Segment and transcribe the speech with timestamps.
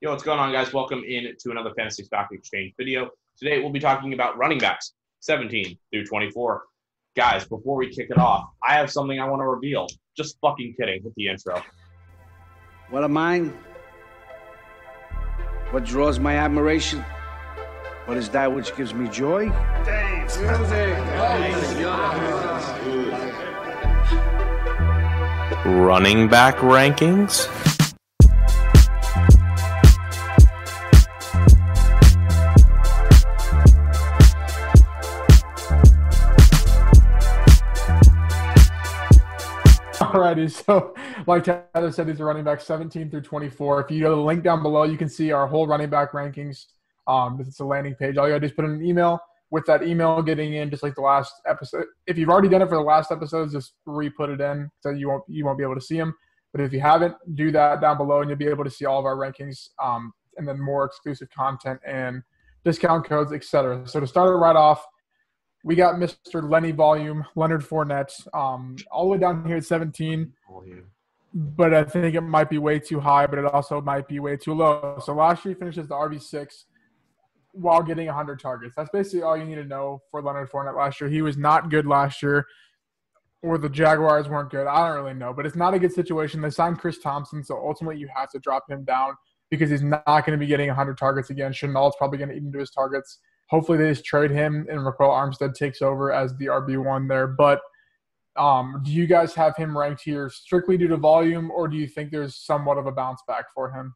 [0.00, 0.72] Yo, what's going on, guys?
[0.72, 3.10] Welcome in to another Fantasy Stock Exchange video.
[3.36, 6.62] Today, we'll be talking about running backs 17 through 24.
[7.16, 9.88] Guys, before we kick it off, I have something I want to reveal.
[10.16, 11.02] Just fucking kidding.
[11.02, 11.60] Hit the intro.
[12.90, 13.40] What am I?
[15.72, 17.04] What draws my admiration?
[18.04, 19.48] What is that which gives me joy?
[25.64, 27.77] running back rankings.
[40.48, 40.94] So
[41.26, 43.84] like Tyler said, these are running back 17 through 24.
[43.84, 46.12] If you go to the link down below, you can see our whole running back
[46.12, 46.66] rankings.
[47.06, 48.16] Um, it's a landing page.
[48.16, 49.20] All you gotta do is put in an email.
[49.50, 51.86] With that email getting in, just like the last episode.
[52.06, 55.08] If you've already done it for the last episodes, just re-put it in so you
[55.08, 56.14] won't you won't be able to see them.
[56.52, 58.98] But if you haven't, do that down below, and you'll be able to see all
[58.98, 62.22] of our rankings, um, and then more exclusive content and
[62.64, 63.86] discount codes, etc.
[63.86, 64.84] So to start it right off,
[65.64, 66.48] we got Mr.
[66.48, 70.32] Lenny Volume, Leonard Fournette, um, all the way down here at 17.
[71.34, 74.36] But I think it might be way too high, but it also might be way
[74.36, 74.98] too low.
[75.04, 76.64] So last year he finishes the RB6
[77.52, 78.74] while getting 100 targets.
[78.76, 81.10] That's basically all you need to know for Leonard Fournette last year.
[81.10, 82.46] He was not good last year,
[83.42, 84.66] or the Jaguars weren't good.
[84.66, 86.40] I don't really know, but it's not a good situation.
[86.40, 89.14] They signed Chris Thompson, so ultimately you have to drop him down
[89.50, 91.52] because he's not going to be getting 100 targets again.
[91.52, 93.18] Shenault's probably going to eat into his targets.
[93.48, 97.26] Hopefully they just trade him and Ryquell Armstead takes over as the RB1 there.
[97.26, 97.60] But
[98.36, 101.88] um, do you guys have him ranked here strictly due to volume, or do you
[101.88, 103.94] think there's somewhat of a bounce back for him?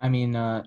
[0.00, 0.64] I mean, uh,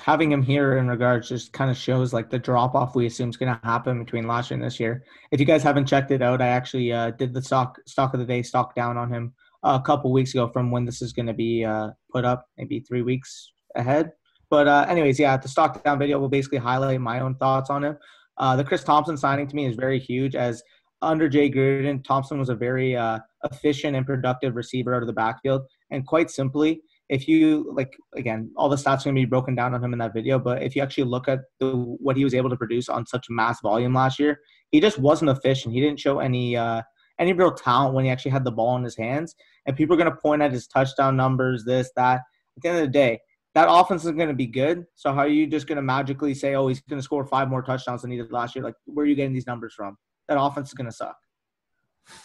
[0.00, 3.30] having him here in regards just kind of shows like the drop off we assume
[3.30, 5.04] is going to happen between last year and this year.
[5.30, 8.20] If you guys haven't checked it out, I actually uh, did the stock stock of
[8.20, 11.26] the day stock down on him a couple weeks ago from when this is going
[11.26, 14.12] to be uh, put up, maybe three weeks ahead.
[14.50, 17.84] But uh, anyways, yeah, the stock down video will basically highlight my own thoughts on
[17.84, 17.98] him.
[18.38, 20.62] Uh, the Chris Thompson signing to me is very huge as
[21.02, 25.12] under Jay Gruden, Thompson was a very uh, efficient and productive receiver out of the
[25.12, 25.62] backfield.
[25.90, 29.54] And quite simply, if you like, again, all the stats are going to be broken
[29.54, 30.38] down on him in that video.
[30.38, 33.26] But if you actually look at the, what he was able to produce on such
[33.28, 34.40] mass volume last year,
[34.70, 35.74] he just wasn't efficient.
[35.74, 36.82] He didn't show any uh,
[37.18, 39.34] any real talent when he actually had the ball in his hands.
[39.66, 42.22] And people are going to point at his touchdown numbers, this, that.
[42.56, 43.20] At the end of the day,
[43.56, 44.86] that offense is going to be good.
[44.96, 47.48] So how are you just going to magically say, oh, he's going to score five
[47.48, 48.62] more touchdowns than he did last year?
[48.62, 49.96] Like, where are you getting these numbers from?
[50.28, 51.16] That offense is going to suck.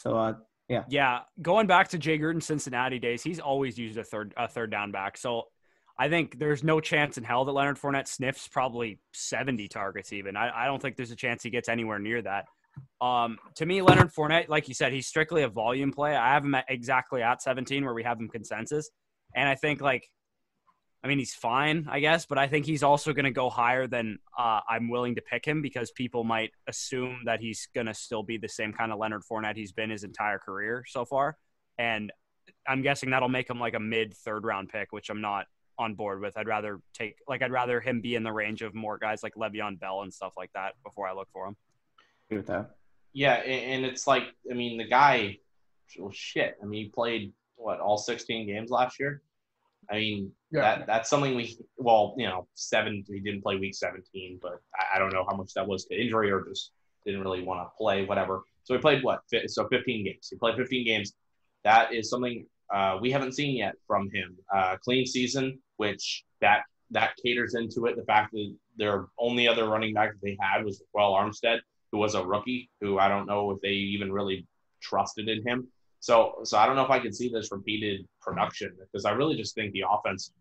[0.02, 0.34] So, uh,
[0.68, 0.84] yeah.
[0.90, 1.20] Yeah.
[1.42, 4.92] Going back to Jay Gruden Cincinnati days, he's always used a third a third down
[4.92, 5.18] back.
[5.18, 5.44] So
[5.98, 10.36] I think there's no chance in hell that Leonard Fournette sniffs probably 70 targets even.
[10.36, 12.44] I, I don't think there's a chance he gets anywhere near that.
[13.00, 16.14] Um, to me, Leonard Fournette, like you said, he's strictly a volume play.
[16.14, 18.90] I have him at exactly at 17 where we have him consensus.
[19.34, 20.10] And I think like
[21.04, 23.88] I mean, he's fine, I guess, but I think he's also going to go higher
[23.88, 27.94] than uh, I'm willing to pick him because people might assume that he's going to
[27.94, 31.38] still be the same kind of Leonard Fournette he's been his entire career so far.
[31.80, 32.12] And
[32.68, 35.48] I'm guessing that'll make him like a mid third round pick, which I'm not
[35.80, 36.38] on board with.
[36.38, 39.34] I'd rather take, like, I'd rather him be in the range of more guys like
[39.34, 41.56] Le'Veon Bell and stuff like that before I look for him.
[42.30, 42.76] Agree with that.
[43.14, 45.40] Yeah, and it's like, I mean, the guy,
[45.98, 46.58] well, shit.
[46.62, 49.24] I mean, he played, what, all 16 games last year?
[49.90, 50.62] I mean, yeah.
[50.62, 53.04] that that's something we well, you know, seven.
[53.08, 56.00] He didn't play week 17, but I, I don't know how much that was to
[56.00, 56.72] injury or just
[57.06, 58.44] didn't really want to play, whatever.
[58.64, 59.22] So he played what?
[59.48, 60.28] So 15 games.
[60.30, 61.14] He played 15 games.
[61.64, 64.38] That is something uh, we haven't seen yet from him.
[64.54, 66.62] Uh, clean season, which that
[66.92, 67.96] that caters into it.
[67.96, 71.60] The fact that their only other running back that they had was Well Armstead,
[71.92, 74.48] who was a rookie, who I don't know if they even really
[74.82, 75.68] trusted in him.
[76.02, 79.38] So, so I don't know if I can see this repeated production because I really
[79.38, 80.34] just think the offense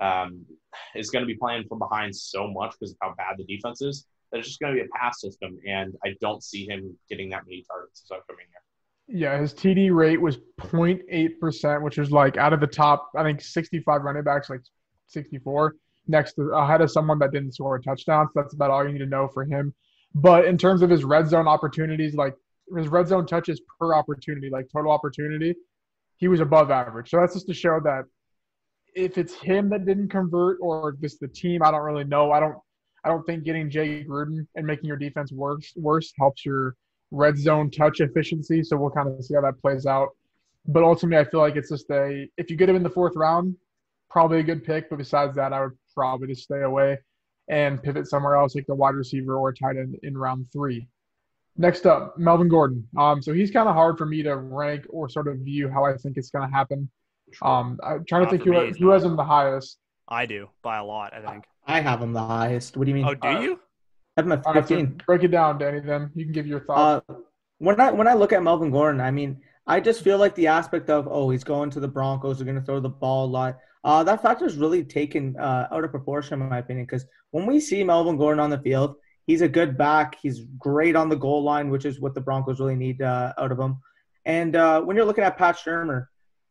[0.00, 0.46] um,
[0.94, 3.82] is going to be playing from behind so much because of how bad the defense
[3.82, 6.96] is that it's just going to be a pass system, and I don't see him
[7.08, 9.20] getting that many targets as coming here.
[9.20, 13.40] Yeah, his TD rate was 0.8%, which is like out of the top, I think
[13.40, 14.60] 65 running backs, like
[15.06, 15.76] 64,
[16.08, 18.26] next to ahead of someone that didn't score a touchdown.
[18.26, 19.72] So that's about all you need to know for him.
[20.14, 22.34] But in terms of his red zone opportunities, like
[22.76, 25.54] his red zone touches per opportunity, like total opportunity,
[26.16, 27.10] he was above average.
[27.10, 28.04] So that's just to show that
[28.94, 32.32] if it's him that didn't convert or just the team, I don't really know.
[32.32, 32.56] I don't
[33.04, 36.74] I don't think getting Jay Gruden and making your defense worse worse helps your
[37.10, 38.62] red zone touch efficiency.
[38.62, 40.08] So we'll kind of see how that plays out.
[40.66, 43.14] But ultimately, I feel like it's just a if you get him in the fourth
[43.16, 43.56] round,
[44.10, 44.90] probably a good pick.
[44.90, 46.98] But besides that, I would probably just stay away
[47.48, 50.86] and pivot somewhere else, like the wide receiver or tight end in round three.
[51.58, 52.86] Next up, Melvin Gordon.
[52.96, 55.84] Um, so he's kind of hard for me to rank or sort of view how
[55.84, 56.88] I think it's going to happen.
[57.42, 59.78] Um, I'm trying Not to think who, who has him the highest.
[60.08, 61.12] I do by a lot.
[61.12, 61.44] I think.
[61.66, 62.76] I have him the highest.
[62.76, 63.06] What do you mean?
[63.06, 63.52] Oh, do Uh, you?
[64.16, 65.02] I have him at All right, so 15.
[65.04, 65.80] break it down, Danny.
[65.80, 67.04] Then you can give your thoughts.
[67.08, 67.14] Uh,
[67.58, 70.46] when I when I look at Melvin Gordon, I mean, I just feel like the
[70.46, 73.30] aspect of oh, he's going to the Broncos, they're going to throw the ball a
[73.30, 73.58] lot.
[73.84, 77.46] Uh, that factor is really taken uh, out of proportion, in my opinion, because when
[77.46, 78.96] we see Melvin Gordon on the field,
[79.28, 80.16] he's a good back.
[80.20, 83.52] He's great on the goal line, which is what the Broncos really need uh, out
[83.52, 83.78] of him.
[84.24, 86.06] And uh, when you're looking at Pat Shurmur,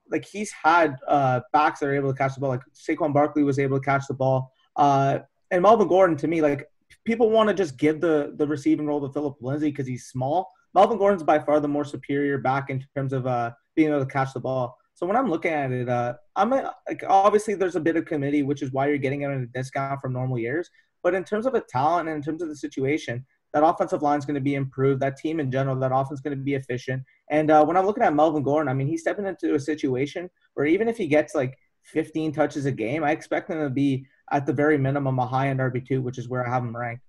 [0.10, 2.52] like he's had uh, backs that are able to catch the ball.
[2.52, 4.54] Like Saquon Barkley was able to catch the ball.
[4.78, 5.20] Uh,
[5.52, 6.70] and Melvin Gordon, to me, like
[7.04, 10.50] people want to just give the the receiving role to Philip Lindsay because he's small.
[10.74, 14.06] Melvin Gordon's by far the more superior back in terms of uh, being able to
[14.06, 14.78] catch the ball.
[14.94, 18.06] So when I'm looking at it, uh, I'm a, like obviously there's a bit of
[18.06, 20.70] committee, which is why you're getting it at a discount from normal years.
[21.04, 24.20] But in terms of a talent and in terms of the situation, that offensive line
[24.20, 25.02] is going to be improved.
[25.02, 27.04] That team in general, that offense is going to be efficient.
[27.30, 30.30] And uh, when I'm looking at Melvin Gordon, I mean, he's stepping into a situation
[30.54, 34.06] where even if he gets like 15 touches a game, I expect him to be
[34.32, 37.04] at the very minimum a high end RB2, which is where I have him ranked.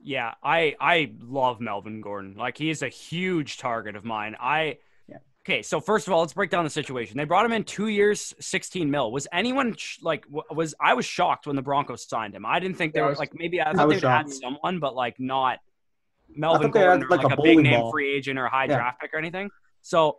[0.00, 2.34] Yeah, I I love Melvin Gordon.
[2.36, 4.36] Like he is a huge target of mine.
[4.40, 4.78] I.
[5.46, 7.18] Okay, so first of all, let's break down the situation.
[7.18, 9.12] They brought him in 2 years, 16 mil.
[9.12, 12.46] Was anyone sh- like w- was I was shocked when the Broncos signed him.
[12.46, 14.30] I didn't think they Yeah, were was- like maybe I thought was they would add
[14.30, 15.58] someone but like not
[16.34, 17.90] Melvin they had, Gordon or like, like, a a, big name ball.
[17.90, 18.76] free agent or a high Yeah.
[18.76, 19.50] draft pick or anything.
[19.82, 20.18] So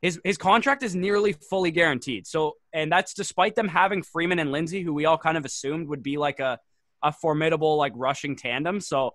[0.00, 2.26] his his contract is nearly fully guaranteed.
[2.26, 5.88] So and that's despite them having Freeman and Lindsay, who we all kind of assumed
[5.88, 6.58] would be like a
[7.02, 8.80] a formidable like rushing tandem.
[8.80, 9.12] So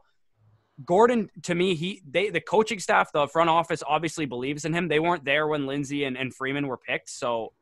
[0.85, 4.87] Gordon, to me, he they the coaching staff, the front office obviously believes in him.
[4.87, 7.09] They weren't there when Lindsay and, and Freeman were picked.
[7.09, 7.53] So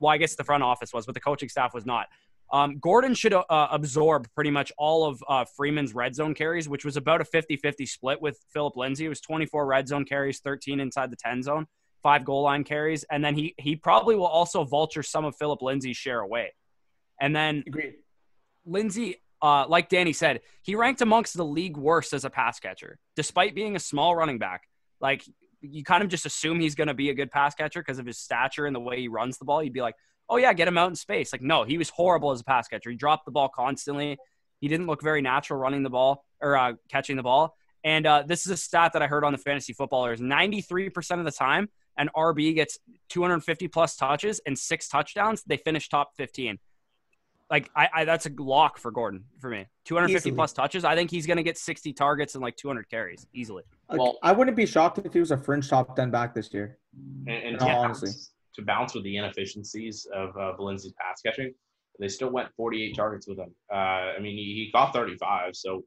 [0.00, 2.06] well, I guess the front office was, but the coaching staff was not.
[2.52, 6.84] Um, Gordon should uh, absorb pretty much all of uh, Freeman's red zone carries, which
[6.84, 9.06] was about a 50 50 split with Philip Lindsay.
[9.06, 11.66] It was 24 red zone carries, 13 inside the 10 zone,
[12.02, 13.04] five goal line carries.
[13.10, 16.54] And then he, he probably will also vulture some of Philip Lindsay's share away.
[17.20, 17.94] And then Agreed.
[18.66, 22.98] Lindsay, uh, like Danny said, he ranked amongst the league worst as a pass catcher,
[23.14, 24.62] despite being a small running back.
[25.02, 25.22] Like
[25.60, 28.06] you kind of just assume he's going to be a good pass catcher because of
[28.06, 29.62] his stature and the way he runs the ball.
[29.62, 29.96] You'd be like,
[30.30, 31.30] oh yeah, get him out in space.
[31.30, 32.88] Like no, he was horrible as a pass catcher.
[32.88, 34.16] He dropped the ball constantly.
[34.62, 37.54] He didn't look very natural running the ball or uh, catching the ball.
[37.84, 41.18] And uh, this is a stat that I heard on the fantasy footballers: ninety-three percent
[41.18, 41.68] of the time,
[41.98, 42.78] an RB gets
[43.10, 45.42] 250 plus touches and six touchdowns.
[45.42, 46.58] They finish top 15
[47.54, 49.64] like I, I that's a lock for Gordon for me.
[49.84, 50.34] 250 Easily.
[50.36, 50.84] plus touches.
[50.84, 53.62] I think he's going to get 60 targets and like 200 carries easily.
[53.88, 56.52] Like, Well- I wouldn't be shocked if he was a fringe top 10 back this
[56.52, 56.78] year.
[57.28, 61.54] And, and to, all bounce, to bounce with the inefficiencies of uh, Valencia's pass catching,
[62.00, 63.54] they still went 48 targets with him.
[63.72, 65.84] Uh, I mean, he, he got 35, so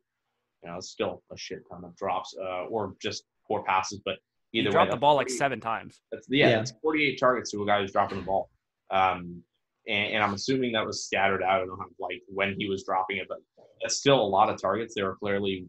[0.63, 3.99] you know, it's still a shit ton of drops uh, or just poor passes.
[4.05, 4.15] But
[4.51, 5.99] He either way, dropped the that's ball like seven times.
[6.13, 6.55] That's yeah, Yeah.
[6.57, 8.49] that's 48 targets to a guy who's dropping the ball.
[8.89, 9.43] Um,
[9.87, 11.49] and, and I'm assuming that was scattered out.
[11.55, 13.37] I don't know how, like when he was dropping it, but
[13.81, 14.93] that's still a lot of targets.
[14.95, 15.65] They were clearly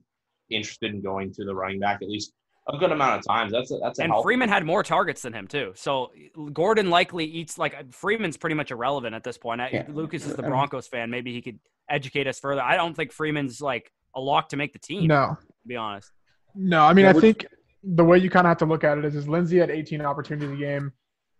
[0.51, 2.33] interested in going to the running back at least
[2.71, 3.53] a good amount of times.
[3.53, 5.73] That's a, that's a And healthy- Freeman had more targets than him too.
[5.75, 6.11] So
[6.53, 9.61] Gordon likely eats like Freeman's pretty much irrelevant at this point.
[9.73, 9.85] Yeah.
[9.89, 11.11] Lucas is the Broncos fan.
[11.11, 12.61] Maybe he could educate us further.
[12.63, 15.07] I don't think Freeman's like a lock to make the team.
[15.07, 16.11] no, To be honest.
[16.55, 16.83] no.
[16.83, 17.47] I mean, Yeah, I which- think
[17.85, 20.01] the way you kind of have to look at it is, is Lindsay had 18
[20.03, 20.93] opportunities a game.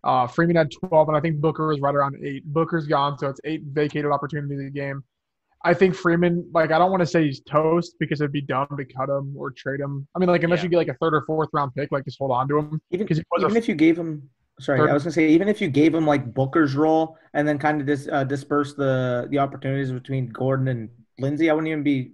[0.03, 2.43] Uh, Freeman had 12, and I think Booker was right around eight.
[2.45, 5.03] Booker's gone, so it's eight vacated opportunities a game.
[5.65, 8.67] I think Freeman, like, I don't want to say he's toast because it'd be dumb
[8.77, 10.07] to cut him or trade him.
[10.15, 10.63] I mean, like, unless Yeah.
[10.63, 12.81] you get like a third or fourth round pick, like, just hold on to him.
[12.91, 14.29] Even, 'Cause he was even if you gave him,
[14.61, 17.45] sorry, third- I was gonna say, even if you gave him like Booker's role and
[17.45, 20.89] then kind of dis, uh, disperse the the opportunities between Gordon and
[21.19, 22.13] Lindsay, I wouldn't even be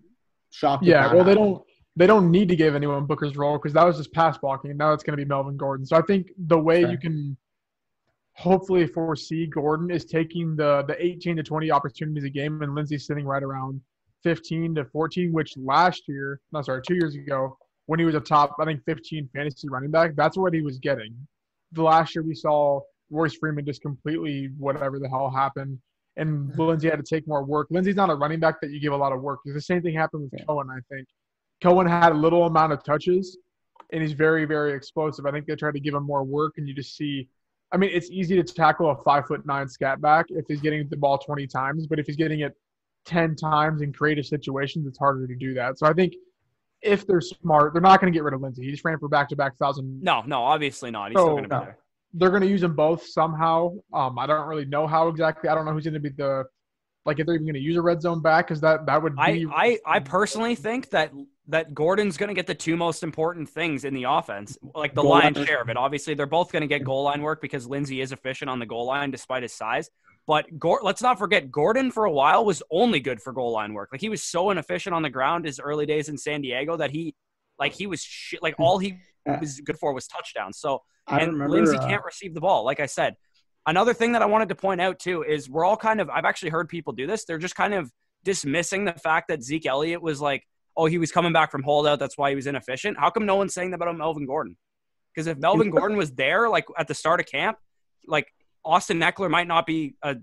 [0.49, 0.83] shocked.
[0.83, 1.61] Yeah, well, they don't
[1.97, 4.77] they don't need to give anyone Booker's role because that was just pass blocking, and
[4.77, 5.85] now it's going to be Melvin Gordon.
[5.85, 6.91] So I think the way Sure.
[6.91, 7.37] you can
[8.37, 13.05] hopefully foresee Gordon is taking the the 18 to 20 opportunities a game, and Lindsay's
[13.05, 13.81] sitting right around
[14.23, 18.19] 15 to 14, which last year, no, sorry, two years ago, when he was a
[18.19, 21.15] top, I think 15 fantasy running back, that's what he was getting.
[21.73, 25.79] The last year we saw Royce Freeman just completely whatever the hell happened.
[26.17, 26.61] And mm-hmm.
[26.61, 27.67] Lindsay had to take more work.
[27.69, 29.39] Lindsay's not a running back that you give a lot of work.
[29.45, 30.45] The same thing happened with Yeah.
[30.45, 31.07] Cohen, I think.
[31.61, 33.37] Cohen had a little amount of touches,
[33.91, 35.25] and he's very, very explosive.
[35.25, 37.29] I think they tried to give him more work, and you just see.
[37.71, 40.87] I mean, it's easy to tackle a five foot nine scat back if he's getting
[40.89, 42.53] the ball 20 times, but if he's getting it
[43.05, 45.77] 10 times in creative situations, it's harder to do that.
[45.77, 46.13] So I think
[46.81, 48.63] if they're smart, they're not going to get rid of Lindsay.
[48.63, 50.01] He just ran for back to back thousand.
[50.01, 51.09] No, no, obviously not.
[51.11, 51.61] He's So- still going to be No.
[51.61, 51.77] there.
[52.17, 53.75] They're going to use them both somehow.
[53.93, 55.49] Um, I don't really know how exactly.
[55.49, 56.45] I don't know who's going to be the
[57.05, 59.13] like if they're even going to use a red zone back because that that would
[59.17, 59.45] I, be.
[59.45, 61.11] I, I I personally think that
[61.47, 65.01] that Gordon's going to get the two most important things in the offense, like the
[65.01, 65.45] Goal lion's line.
[65.45, 65.77] share of it.
[65.77, 68.65] Obviously, they're both going to get goal line work because Lindsay is efficient on the
[68.65, 69.89] goal line despite his size.
[70.27, 70.47] But
[70.81, 73.89] let's not forget, Gordon for a while was only good for goal line work.
[73.91, 76.89] Like he was so inefficient on the ground his early days in San Diego that
[76.89, 77.13] he,
[77.59, 78.41] like he was shit.
[78.41, 78.97] Like all he
[79.27, 80.57] was good for was touchdowns.
[80.57, 82.65] So I and remember, Lindsay uh, can't receive the ball.
[82.65, 83.15] Like I said,
[83.65, 86.09] another thing that I wanted to point out too is we're all kind of.
[86.09, 87.25] I've actually heard people do this.
[87.25, 87.91] They're just kind of
[88.23, 90.43] dismissing the fact that Zeke Elliott was like,
[90.77, 91.99] oh, he was coming back from holdout.
[91.99, 92.97] That's why he was inefficient.
[92.99, 94.57] How come no one's saying that about Melvin Gordon?
[95.13, 97.57] Because if Melvin Gordon was there, like at the start of camp,
[98.05, 98.27] like
[98.65, 100.17] Austin Ekeler might not be a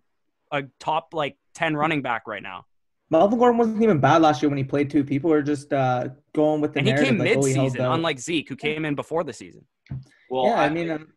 [0.50, 2.64] a top like ten running back right now.
[3.08, 5.04] Melvin Gordon wasn't even bad last year when he played two.
[5.04, 8.48] People were just uh, going with the and he came like, mid-season, oh, unlike Zeke,
[8.48, 9.66] who came in before the season.
[10.30, 11.08] Well, yeah, I, I mean, um,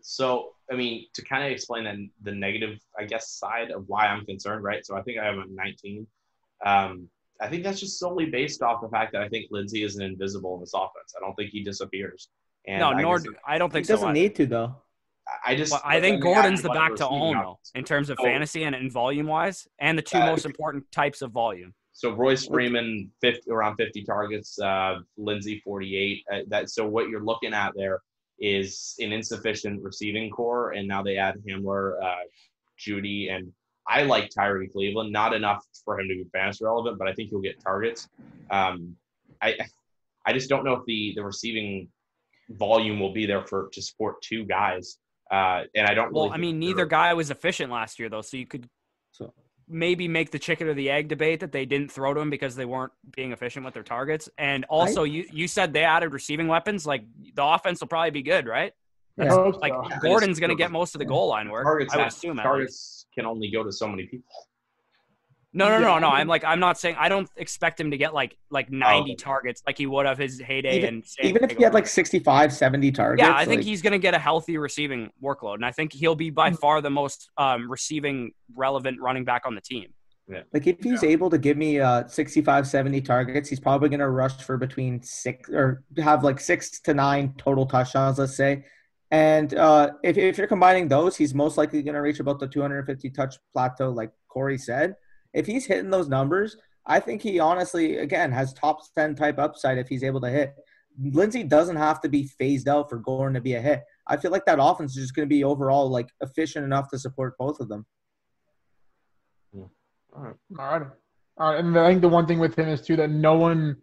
[0.00, 4.06] so I mean, to kind of explain the, the negative, I guess, side of why
[4.06, 4.84] I'm concerned, right?
[4.86, 6.06] So I think I have a 19.
[6.64, 7.08] Um,
[7.42, 10.02] I think that's just solely based off the fact that I think Lindsay is an
[10.02, 11.14] invisible in this offense.
[11.14, 12.30] I don't think he disappears.
[12.66, 14.76] And no, I nor do, I don't think he doesn't need to though.
[15.44, 18.62] I just I think Gordon's the back to own though in terms of so, fantasy
[18.64, 21.74] and in volume wise, and the two uh, most important types of volume.
[21.92, 26.24] So Royce Freeman, 50, around 50 targets, uh, Lindsay 48.
[26.32, 28.00] Uh, that so what you're looking at there
[28.38, 32.24] is an insufficient receiving corps, and now they add Hamler, uh,
[32.78, 33.52] Jeudy, and
[33.86, 35.12] I like Tyrie Cleveland.
[35.12, 38.08] Not enough for him to be fantasy relevant, but I think he'll get targets.
[38.50, 38.96] Um,
[39.40, 39.56] I
[40.26, 41.88] I just don't know if the the receiving
[42.50, 44.98] volume will be there for to support two guys.
[45.30, 46.12] Uh, and I don't.
[46.12, 48.68] Really well, I mean, neither guy was efficient last year, though, so you could
[49.12, 49.32] so.
[49.72, 52.54] Maybe make the chicken or the egg debate that they didn't throw to him because
[52.54, 54.28] they weren't being efficient with their targets.
[54.38, 56.86] And also, I, you you said they added receiving weapons.
[56.86, 58.72] Like the offense will probably be good, right?
[59.16, 59.34] Yeah.
[59.34, 59.98] Like so.
[60.00, 61.64] Gordon's going to get most of the goal line work.
[61.64, 64.24] Targets, I would assume targets can only go to so many people.
[65.54, 66.08] No, no, no, no.
[66.08, 69.14] I'm like, I'm not saying I don't expect him to get like like 90 oh.
[69.16, 70.78] targets like he would have his heyday.
[70.78, 73.26] Even, and even if he had like 65, 70 targets.
[73.26, 73.66] Yeah, I think like...
[73.66, 76.58] he's going to get a healthy receiving workload, and I think he'll be by mm.
[76.58, 79.92] far the most um, receiving relevant running back on the team.
[80.26, 80.42] Yeah.
[80.54, 81.10] Like if he's yeah.
[81.10, 85.02] able to give me uh 65, 70 targets, he's probably going to rush for between
[85.02, 88.64] six or have like six to nine total touchdowns, let's say.
[89.10, 92.48] And uh, if, if you're combining those, he's most likely going to reach about the
[92.48, 94.94] 250 touch plateau, like Corey said
[95.32, 99.78] if he's hitting those numbers, I think he honestly, again, has top 10 type upside
[99.78, 100.54] if he's able to hit.
[101.00, 103.82] Lindsay doesn't have to be phased out for Gordon to be a hit.
[104.06, 106.98] I feel like that offense is just going to be overall like efficient enough to
[106.98, 107.86] support both of them.
[110.14, 110.34] All right.
[110.58, 110.86] All right.
[111.38, 111.64] All right.
[111.64, 113.76] And I think the one thing with him is too that no one,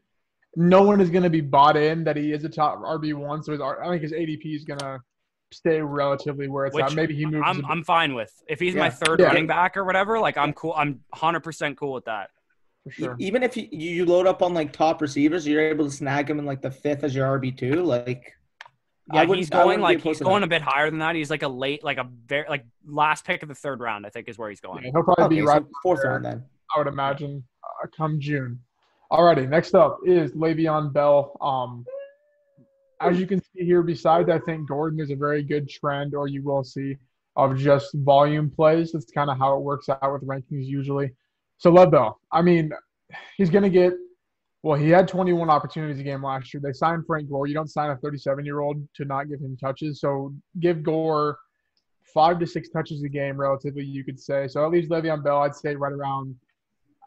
[0.56, 3.42] no one is going to be bought in that he is a top RB one.
[3.42, 5.00] So his, I think his ADP is going to
[5.52, 6.94] stay relatively where it's Which at.
[6.94, 7.44] Maybe he moves.
[7.46, 8.82] I'm, I'm fine with if he's yeah.
[8.82, 9.28] my third yeah.
[9.28, 10.20] running back or whatever.
[10.20, 10.74] Like I'm cool.
[10.76, 12.30] I'm 100 percent cool with that.
[12.84, 13.16] For sure.
[13.20, 16.40] Even if you, you load up on like top receivers, you're able to snag him
[16.40, 17.84] in like the fifth as your RB two.
[17.84, 18.34] Like,
[19.14, 21.16] yeah, he's going like he's going a bit higher than that.
[21.16, 24.06] He's like a late, like a very like last pick of the third round.
[24.06, 24.84] I think is where he's going.
[24.84, 26.44] Yeah, he'll probably okay, be right so fourth round then.
[26.76, 28.60] I would imagine uh, come June.
[29.12, 31.36] Alrighty, next up is Le'Veon Bell.
[31.42, 31.84] Um,
[33.02, 36.28] as you can see here, besides I think Gordon is a very good trend, or
[36.28, 36.98] you will see
[37.36, 38.92] of just volume plays.
[38.92, 41.12] That's kind of how it works out with rankings usually.
[41.58, 42.72] So Bell, I mean,
[43.38, 43.94] he's going to get.
[44.62, 46.60] Well, he had 21 opportunities a game last year.
[46.62, 47.48] They signed Frank Gore.
[47.48, 50.02] You don't sign a 37 year old to not give him touches.
[50.02, 51.38] So give Gore
[52.14, 54.50] five to six touches a game, relatively, you could say.
[54.50, 56.36] So at least Le'Veon Bell, I'd say right around.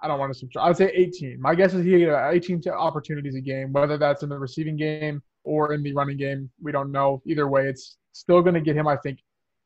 [0.02, 0.66] I don't want to subtract.
[0.66, 1.40] I'd say 18.
[1.40, 5.22] My guess is he get 18 opportunities a game, whether that's in the receiving game
[5.44, 6.50] or in the running game.
[6.62, 7.22] We don't know.
[7.26, 8.86] Either way, it's still going to get him.
[8.86, 9.18] I think.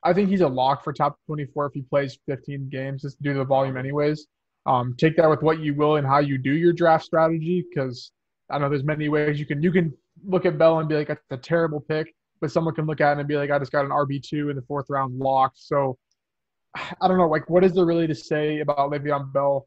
[0.02, 3.32] I think he's a lock for top 24 if he plays 15 games just due
[3.32, 4.26] to the volume, anyways.
[4.64, 8.12] Um, take that with what you will and how you do your draft strategy, because
[8.50, 9.92] I know there's many ways you can you can
[10.24, 13.16] look at Bell and be like, that's a terrible pick, but someone can look at
[13.16, 15.58] it and be like, I just got an RB two in the fourth round locked.
[15.58, 15.98] So
[16.74, 19.66] I don't know, like, what is there really to say about Le'Veon Bell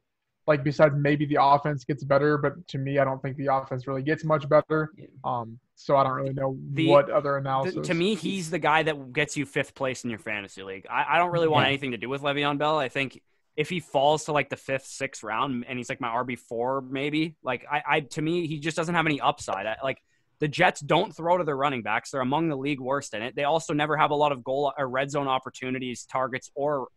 [0.50, 3.86] like besides maybe the offense gets better, but to me, I don't think the offense
[3.86, 4.92] really gets much better.
[5.24, 7.76] Um, so I don't really know the, what other analysis.
[7.76, 10.86] The, to me, he's the guy that gets you fifth place in your fantasy league.
[10.92, 11.70] I, I don't really want yeah.
[11.70, 12.78] anything to do with Le'Veon Bell.
[12.78, 13.22] I think
[13.56, 16.82] if he falls to like the fifth, sixth round, and he's like my RB four,
[16.82, 19.66] maybe like I, I to me, he just doesn't have any upside.
[19.66, 20.04] I, like
[20.40, 23.38] the Jets don't throw to their running backs; they're among the league worst in it.
[23.38, 26.90] They also never have a lot of goal or red zone opportunities, targets, or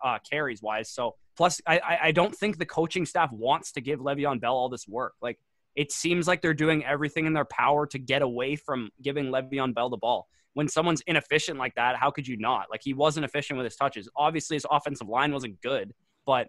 [0.00, 0.88] uh, carries wise.
[0.90, 4.68] So plus, I, I don't think the coaching staff wants to give Le'Veon Bell all
[4.68, 5.14] this work.
[5.20, 5.40] Like
[5.78, 9.72] it seems like they're doing everything in their power to get away from giving Le'Veon
[9.72, 10.26] Bell the ball.
[10.54, 12.66] When someone's inefficient like that, how could you not?
[12.68, 14.08] Like he wasn't efficient with his touches.
[14.16, 15.94] Obviously, his offensive line wasn't good,
[16.26, 16.48] but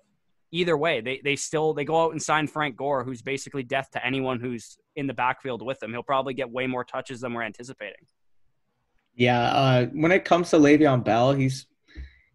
[0.51, 3.91] either way, they they still they go out and sign Frank Gore, who's basically death
[3.91, 5.91] to anyone who's in the backfield with him.
[5.91, 8.07] He'll probably get way more touches than we're anticipating.
[9.13, 11.67] Yeah, uh, when it comes to Le'Veon Bell, he's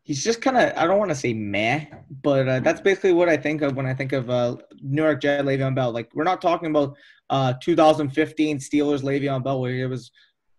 [0.04, 1.86] he's just kind of I don't want to say meh,
[2.22, 5.20] but uh, that's basically what I think of when I think of uh, New York
[5.20, 5.90] Jet Le'Veon Bell.
[5.90, 6.96] Like we're not talking about
[7.30, 10.12] uh, 2015 Steelers Le'Veon Bell where it was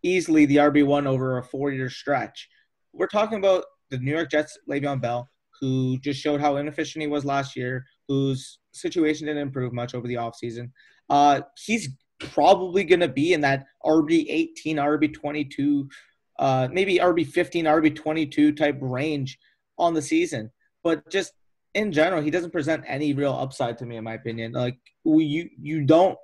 [0.03, 2.49] easily the RB one over a four year stretch.
[2.91, 5.29] We're talking about the New York Jets Le'Veon Bell,
[5.61, 10.07] who just showed how inefficient he was last year, whose situation didn't improve much over
[10.07, 10.71] the offseason.
[11.09, 15.87] Uh, he's probably going to be in that RB 18, RB 22
[16.39, 19.37] uh, maybe RB 15, RB 22 type range
[19.77, 20.51] on the season.
[20.83, 21.33] But just
[21.73, 24.53] in general, he doesn't present any real upside to me, in my opinion.
[24.53, 26.17] Like you, you don't,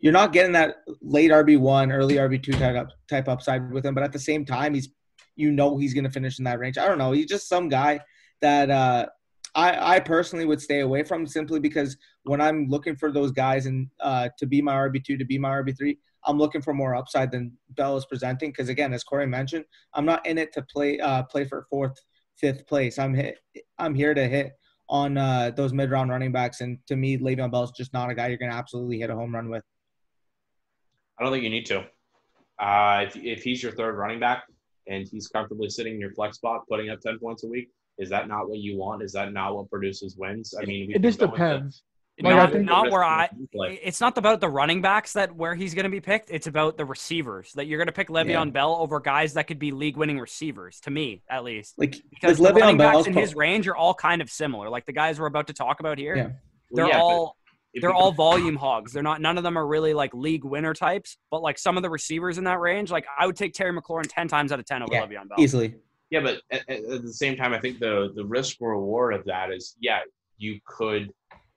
[0.00, 3.86] you're not getting that late RB one, early RB two type up, type upside with
[3.86, 3.94] him.
[3.94, 4.88] But at the same time, he's,
[5.36, 6.76] you know, he's going to finish in that range.
[6.78, 7.12] I don't know.
[7.12, 8.00] He's just some guy
[8.40, 9.06] that uh,
[9.54, 13.66] I, I personally would stay away from simply because when I'm looking for those guys
[13.66, 16.72] and uh, to be my RB two, to be my RB three, I'm looking for
[16.72, 18.50] more upside than Bell is presenting.
[18.50, 19.64] Because again, as Corey mentioned,
[19.94, 21.98] I'm not in it to play uh, play for fourth,
[22.36, 22.98] fifth place.
[22.98, 23.38] I'm hit.
[23.78, 24.52] I'm here to hit
[24.88, 28.10] on uh, those mid round running backs, and to me, Le'Veon Bell is just not
[28.10, 29.64] a guy you're going to absolutely hit a home run with.
[31.18, 31.84] I don't think you need to.
[32.58, 34.44] Uh, if, if he's your third running back
[34.86, 38.10] and he's comfortably sitting in your flex spot, putting up ten points a week, is
[38.10, 39.02] that not what you want?
[39.02, 40.54] Is that not what produces wins?
[40.60, 41.82] I mean, it just depends.
[42.22, 43.28] Like, not, not where I.
[43.52, 46.30] It's not about the running backs that where he's going to be picked.
[46.30, 48.44] It's about the receivers that you're going to pick Le'Veon yeah.
[48.44, 50.80] Bell over guys that could be league-winning receivers.
[50.80, 53.94] To me, at least, like because like the running backs in his range are all
[53.94, 54.68] kind of similar.
[54.68, 56.28] Like the guys we're about to talk about here, yeah.
[56.70, 57.36] they're yeah, all
[57.74, 58.92] they're all volume hogs.
[58.92, 59.20] They're not.
[59.20, 61.16] None of them are really like league winner types.
[61.30, 64.04] But like some of the receivers in that range, like I would take Terry McLaurin
[64.08, 65.74] ten times out of ten over yeah, Le'Veon Bell easily.
[66.10, 69.50] Yeah, but at, at the same time, I think the the risk reward of that
[69.50, 70.00] is yeah,
[70.36, 71.10] you could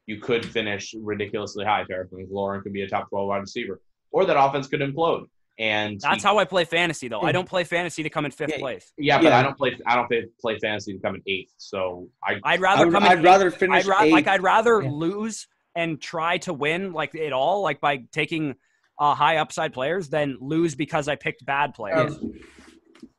[0.08, 1.84] you could finish ridiculously high.
[1.84, 3.82] Terry McLaurin could be a top 12 wide receiver,
[4.12, 5.26] or that offense could implode.
[5.58, 7.22] And that's he, how I play fantasy, though.
[7.22, 8.92] I don't play fantasy to come in fifth yeah, place.
[8.98, 9.40] Yeah, but yeah.
[9.40, 9.78] I don't play.
[9.86, 11.54] I don't play, play fantasy to come in eighth.
[11.58, 12.40] So I.
[12.44, 13.04] I'd rather come.
[13.04, 13.58] I'd rather eighth.
[13.58, 13.86] finish.
[13.86, 14.90] I'd ra- like I'd rather yeah.
[14.92, 18.56] lose and try to win like it all, like by taking
[19.00, 22.18] uh, high upside players, than lose because I picked bad players.
[22.18, 22.34] Um,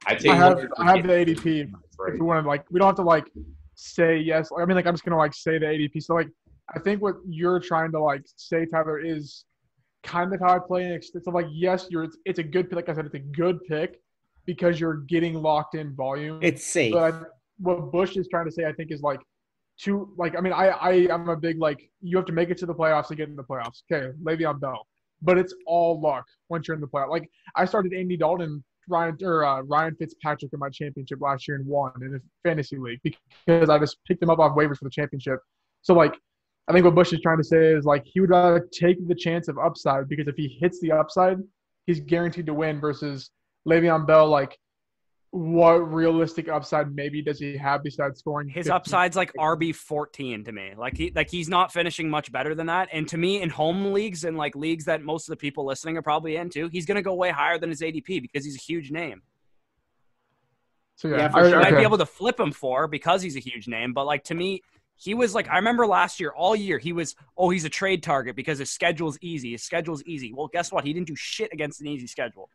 [0.07, 1.73] I, take I have I have the ADP.
[2.09, 3.25] If we want to like, we don't have to like
[3.77, 4.51] say yes.
[4.57, 6.03] I mean, like I'm just gonna like say the ADP.
[6.03, 6.29] So like
[6.75, 9.45] I think what you're trying to like say, Tyler, is
[10.03, 10.85] kind of how I play.
[10.85, 12.05] It's like, yes, you're.
[12.05, 12.77] It's, it's a good pick.
[12.77, 14.01] Like I said, it's a good pick
[14.47, 16.39] because you're getting locked in volume.
[16.43, 16.93] It's safe.
[16.93, 17.21] But I,
[17.59, 19.21] what Bush is trying to say, I think, is like
[19.79, 20.13] two.
[20.17, 20.37] like.
[20.37, 21.89] I mean, I I am a big like.
[22.01, 23.83] You have to make it to the playoffs to get in the playoffs.
[23.91, 24.87] Okay, Le'Veon Bell,
[25.23, 27.11] but it's all luck once you're in the playoffs.
[27.11, 28.65] Like I started Andy Dalton.
[28.89, 32.79] Ryan or uh, Ryan Fitzpatrick in my championship last year and won in a fantasy
[32.79, 35.41] league because I just picked him up off waivers for the championship.
[35.83, 36.15] So like
[36.69, 39.15] I think what Bush is trying to say is like he would rather take the
[39.15, 41.39] chance of upside because if he hits the upside,
[41.87, 43.31] he's guaranteed to win versus
[43.69, 44.29] Le'Veon Bell.
[44.29, 44.59] Like,
[45.31, 48.49] what realistic upside maybe does he have besides scoring?
[48.49, 48.73] His 15?
[48.73, 50.73] upside's like RB fourteen to me.
[50.77, 52.89] Like he like he's not finishing much better than that.
[52.93, 55.97] And to me, in home leagues and like leagues that most of the people listening
[55.97, 58.91] are probably into, he's gonna go way higher than his ADP because he's a huge
[58.91, 59.23] name.
[60.97, 61.61] So yeah, yeah I, sure.
[61.61, 64.35] might be able to flip him for because he's a huge name, but like to
[64.35, 64.63] me,
[64.97, 68.03] he was like, I remember last year, all year, he was, oh, he's a trade
[68.03, 69.53] target because his schedule's easy.
[69.53, 70.33] His schedule's easy.
[70.33, 70.85] Well, guess what?
[70.85, 72.49] He didn't do shit against an easy schedule.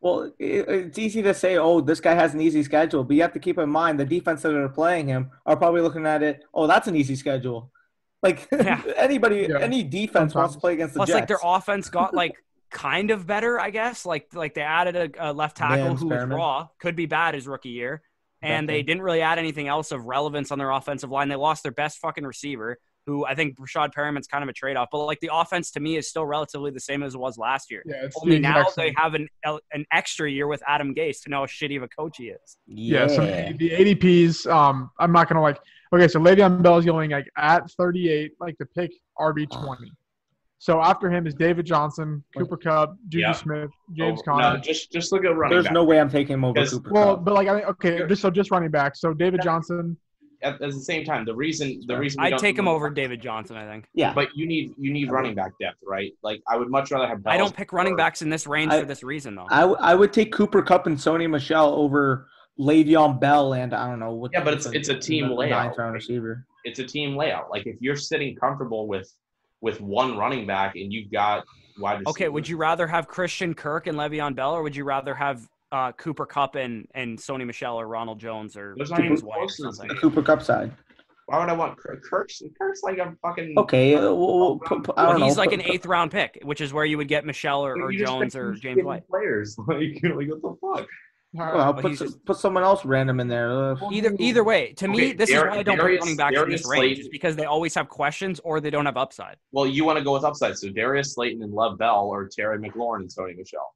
[0.00, 3.34] Well, it's easy to say, oh, this guy has an easy schedule, but you have
[3.34, 6.44] to keep in mind the defense that are playing him are probably looking at it,
[6.54, 7.70] oh, that's an easy schedule.
[8.22, 8.82] Like yeah.
[8.96, 9.58] anybody, yeah.
[9.58, 10.34] any defense Sometimes.
[10.34, 11.14] wants to play against the Plus, Jets.
[11.14, 12.32] like their offense got like
[12.70, 14.06] kind of better, I guess.
[14.06, 17.46] Like like they added a, a left tackle who was raw, could be bad his
[17.46, 18.02] rookie year
[18.42, 21.28] and they didn't really add anything else of relevance on their offensive line.
[21.28, 24.76] They lost their best fucking receiver, who I think Rashad Perriman's kind of a trade
[24.76, 24.88] off.
[24.90, 27.70] But like the offense to me is still relatively the same as it was last
[27.70, 27.82] year.
[27.84, 31.46] Yeah, Only now they have an an extra year with Adam Gase to know how
[31.46, 32.56] shitty of a coach he is.
[32.66, 33.02] Yeah.
[33.02, 33.26] yeah so
[33.58, 35.58] the ADPs, um, I'm not gonna like.
[35.92, 39.90] Okay, so Le'Veon Bell is going like at 38, like to pick RB 20.
[40.60, 43.32] So after him is David Johnson, Cooper Kupp, Juju yeah.
[43.32, 44.56] Smith, oh, James oh, Conner.
[44.58, 45.54] No, just just look at running.
[45.54, 45.72] There's back.
[45.72, 46.90] no way I'm taking him over Cooper.
[46.92, 47.24] Well, Kupp.
[47.24, 48.94] but like I mean, okay, just so just running back.
[48.94, 49.96] So David Johnson.
[50.42, 53.56] At, at the same time, the reason the reason I'd take him over David Johnson.
[53.56, 53.86] I think.
[53.94, 56.12] Yeah, but you need you need running back depth, right?
[56.22, 57.26] Like I would much rather have.
[57.26, 59.46] I don't pick running backs in this range I, for this reason, though.
[59.48, 63.88] I, w- I would take Cooper Kupp and Sony Michel over Le'Veon Bell and I
[63.88, 64.32] don't know what.
[64.34, 65.78] Yeah, but it's it's a team layout.
[65.78, 66.44] Round receiver.
[66.64, 67.50] It's a team layout.
[67.50, 69.10] Like if you're sitting comfortable with
[69.60, 71.44] with one running back and you've got
[71.78, 75.14] wide Okay, would you rather have Christian Kirk and Le'Veon Bell, or would you rather
[75.14, 79.48] have uh, Cooper Kupp and, and Sony Michel or Ronald Jones or James White or
[79.48, 79.88] something?
[79.96, 80.72] Cooper Kupp side.
[81.26, 82.02] Why would I want Kirk?
[82.02, 83.54] Kirk's, Kirk's like a fucking.
[83.56, 85.42] Okay, uh, well, well, well he's know.
[85.42, 88.34] like an eighth round pick, which is where you would get Michel or, or Jones
[88.34, 89.06] or James White.
[89.08, 90.88] Players like, like what the fuck?
[91.32, 93.52] Well, put, some, put someone else random in there.
[93.52, 96.16] Uh, either either way, to me, this Dar- is why I don't Darius, put running
[96.16, 98.96] backs Darius in this range, is because they always have questions or they don't have
[98.96, 99.36] upside.
[99.52, 102.58] Well, you want to go with upside, so Darius Slayton and Love Bell or Terry
[102.58, 103.74] McLaurin and Sony Michel.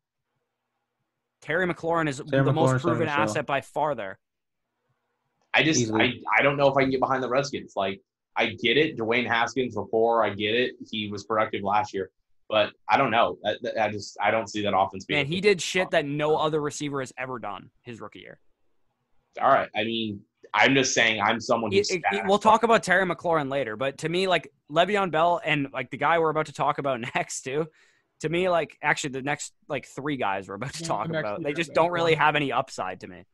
[1.42, 4.18] Terry McLaurin is Terry the McLaurin most proven asset by far there.
[5.52, 7.74] I just I, I don't know if I can get behind the Redskins.
[7.76, 8.00] Like
[8.36, 12.10] I get it, Dwayne Haskins before I get it, he was productive last year.
[12.48, 13.38] But I don't know.
[13.44, 15.20] I, I just I don't see that offense being.
[15.20, 18.38] And he did shit that no other receiver has ever done his rookie year.
[19.40, 19.68] All right.
[19.74, 20.20] I mean,
[20.52, 21.90] I'm just saying I'm someone who's.
[21.90, 25.68] It, it, we'll talk about Terry McLaurin later, but to me, like Le'Veon Bell and
[25.72, 27.66] like the guy we're about to talk about next too,
[28.20, 31.52] to me, like actually the next like three guys we're about to talk about, they
[31.52, 33.24] just don't really have any upside to me.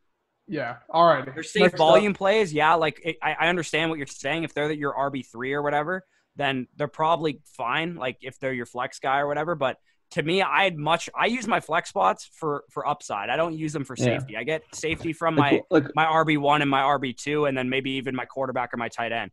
[0.49, 0.77] Yeah.
[0.89, 1.25] All right.
[1.25, 2.19] They're safe next volume up.
[2.19, 2.53] plays.
[2.53, 2.75] Yeah.
[2.75, 4.45] Like it, I, I understand what you're saying.
[4.45, 6.05] If they're that your RB three or whatever,
[6.41, 7.97] then they're probably fine.
[7.97, 9.55] Like if they're your flex guy or whatever.
[9.55, 9.77] But
[10.13, 13.29] to me, I'd much I use my flex spots for for upside.
[13.29, 14.33] I don't use them for safety.
[14.33, 14.41] Yeah.
[14.41, 17.69] I get safety from my like, my RB one and my RB two, and then
[17.69, 19.31] maybe even my quarterback or my tight end.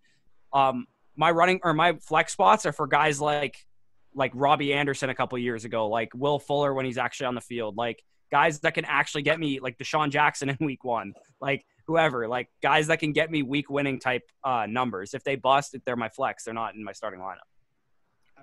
[0.52, 3.58] Um, my running or my flex spots are for guys like
[4.14, 7.42] like Robbie Anderson a couple years ago, like Will Fuller when he's actually on the
[7.42, 11.66] field, like guys that can actually get me like DeSean Jackson in week one, like
[11.88, 15.14] whoever, like guys that can get me week winning type uh, numbers.
[15.14, 16.44] If they bust, if they're my flex.
[16.44, 17.48] They're not in my starting lineup.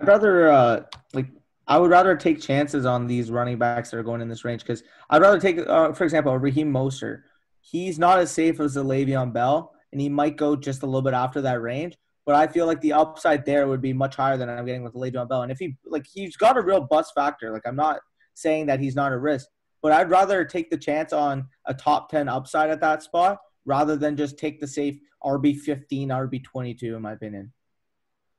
[0.01, 1.27] I'd rather uh, like
[1.67, 4.61] I would rather take chances on these running backs that are going in this range
[4.61, 7.21] because I'd rather take, uh, for example, Raheem Mostert.
[7.61, 11.01] He's not as safe as the Le'Veon Bell, and he might go just a little
[11.01, 11.97] bit after that range.
[12.25, 14.93] But I feel like the upside there would be much higher than I'm getting with
[14.93, 15.43] Le'Veon Bell.
[15.43, 17.51] And if he like he's got a real bust factor.
[17.51, 17.99] Like I'm not
[18.33, 19.47] saying that he's not a risk,
[19.85, 23.95] but I'd rather take the chance on a top 10 upside at that spot rather
[23.95, 27.53] than just take the safe RB 15, RB 22, in my opinion.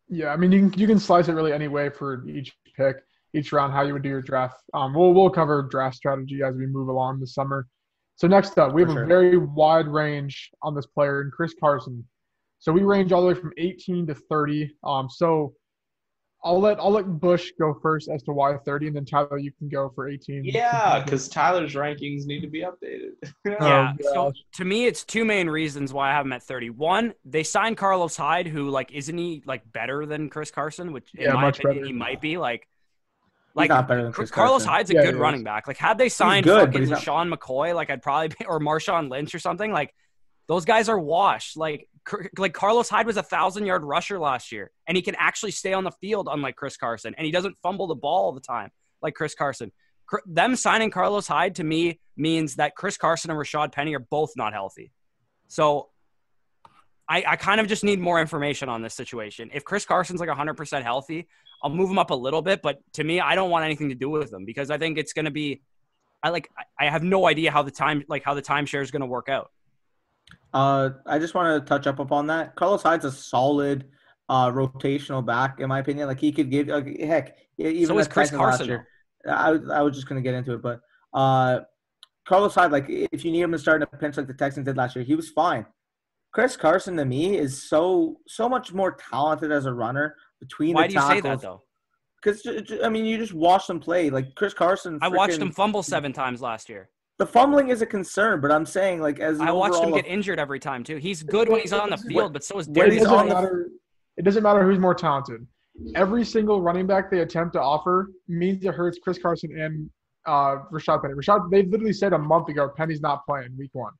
[0.09, 2.97] Yeah, I mean, you can, you can slice it really any way for each pick,
[3.33, 4.61] each round, how you would do your draft.
[4.75, 7.69] Um, we'll, we'll cover draft strategy as we move along this summer.
[8.17, 9.05] So, next up, we have sure.
[9.05, 12.05] a very wide range on this player, and Chris Carson.
[12.59, 14.69] So, we range all the way from 18 to 30.
[14.83, 15.55] Um, so,
[16.47, 19.51] I'll let I'll let Bush go first as to why 30, and then Tyler, you
[19.51, 20.45] can go for 18.
[20.45, 23.15] Yeah, because Tyler's rankings need to be updated.
[23.45, 23.93] yeah.
[24.05, 26.71] Oh, so to me, it's two main reasons why I have him at 30.
[26.71, 30.93] One, they signed Carlos Hyde, who like isn't he like better than Chris Carson?
[30.93, 31.87] Which in yeah, my opinion, better.
[31.87, 32.39] he might be.
[32.39, 32.69] Like,
[33.57, 34.69] like he's not better than Chris Carlos Carson.
[34.69, 35.67] Hyde's a yeah, good running back.
[35.67, 39.35] Like, had they signed good, fucking Sean McCoy, like I'd probably be, or Marshawn Lynch
[39.35, 39.73] or something.
[39.73, 39.93] Like,
[40.47, 41.57] those guys are washed.
[41.57, 41.89] Like
[42.38, 45.73] like Carlos Hyde was a thousand yard rusher last year, and he can actually stay
[45.73, 48.71] on the field, unlike Chris Carson, and he doesn't fumble the ball all the time
[49.03, 49.73] like Chris Carson.
[50.27, 54.33] Them signing Carlos Hyde to me means that Chris Carson and Rashad Penny are both
[54.37, 54.92] not healthy.
[55.49, 55.88] So
[57.09, 59.51] I, I kind of just need more information on this situation.
[59.53, 61.29] If Chris Carson's like 100% healthy,
[61.62, 62.62] I'll move him up a little bit.
[62.62, 65.12] But to me, I don't want anything to do with him because I think it's
[65.12, 65.62] going to be.
[66.23, 66.49] I like.
[66.81, 69.29] I have no idea how the time like how the timeshare is going to work
[69.29, 69.51] out.
[70.57, 72.55] Uh, I just want to touch up upon that.
[72.57, 73.85] Carlos Hyde's a solid
[74.31, 76.09] uh, rotational back, in my opinion.
[76.09, 78.66] Like he could give, uh, heck, even so is Chris Carson.
[78.66, 78.88] Year,
[79.29, 80.81] I, I was just going to get into it, but
[81.12, 81.61] uh,
[82.27, 84.64] Carlos Hyde, like if you need him to start in a pinch like the Texans
[84.64, 85.66] did last year, he was fine.
[86.33, 90.87] Chris Carson to me is so so much more talented as a runner between Why
[90.87, 91.09] the tackles.
[91.09, 91.62] Why do you say that though?
[92.23, 94.09] Because I mean, you just watch them play.
[94.09, 95.01] Like Chris Carson.
[95.03, 96.88] I watched him fumble seven times last year.
[97.19, 100.11] The fumbling is a concern, but I'm saying like as I watched him get of,
[100.11, 100.97] injured every time too.
[100.97, 102.93] He's good when he's on the field, but so is Derek.
[102.93, 103.69] It doesn't, matter,
[104.19, 105.47] it doesn't matter who's more talented.
[105.95, 109.89] Every single running back they attempt to offer means it hurts Chris Carson and
[110.27, 111.15] uh, Rashad Penny.
[111.15, 113.93] Rashad, they literally said a month ago Penny's not playing week one,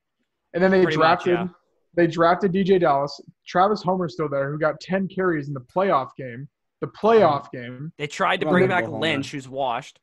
[0.53, 1.53] and then they Pretty drafted much, yeah.
[1.95, 3.19] they drafted DeeJay Dallas.
[3.47, 6.49] Travis Homer's still there, who got 10 carries in the playoff game.
[6.83, 7.93] The playoff game.
[7.97, 9.99] They tried to bring back Lynch, who's washed.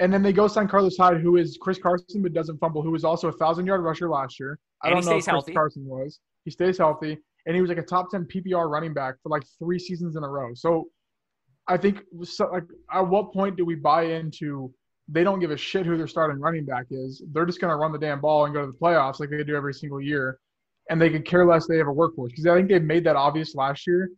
[0.00, 2.92] And then they go sign Carlos Hyde, who is Chris Carson but doesn't fumble, who
[2.92, 4.58] was also a thousand yard rusher last year.
[4.82, 5.52] I don't know if Chris healthy.
[5.52, 6.20] Carson was.
[6.44, 9.42] He stays healthy, and he was like a top ten PPR running back for like
[9.58, 10.50] three seasons in a row.
[10.54, 10.88] So
[11.66, 14.72] I think so, like at what point do we buy into
[15.08, 17.22] they don't give a shit who their starting running back is.
[17.32, 19.42] They're just going to run the damn ball and go to the playoffs like they
[19.42, 20.38] do every single year,
[20.90, 23.16] and they could care less they have a workhorse because I think they made that
[23.16, 24.10] obvious last year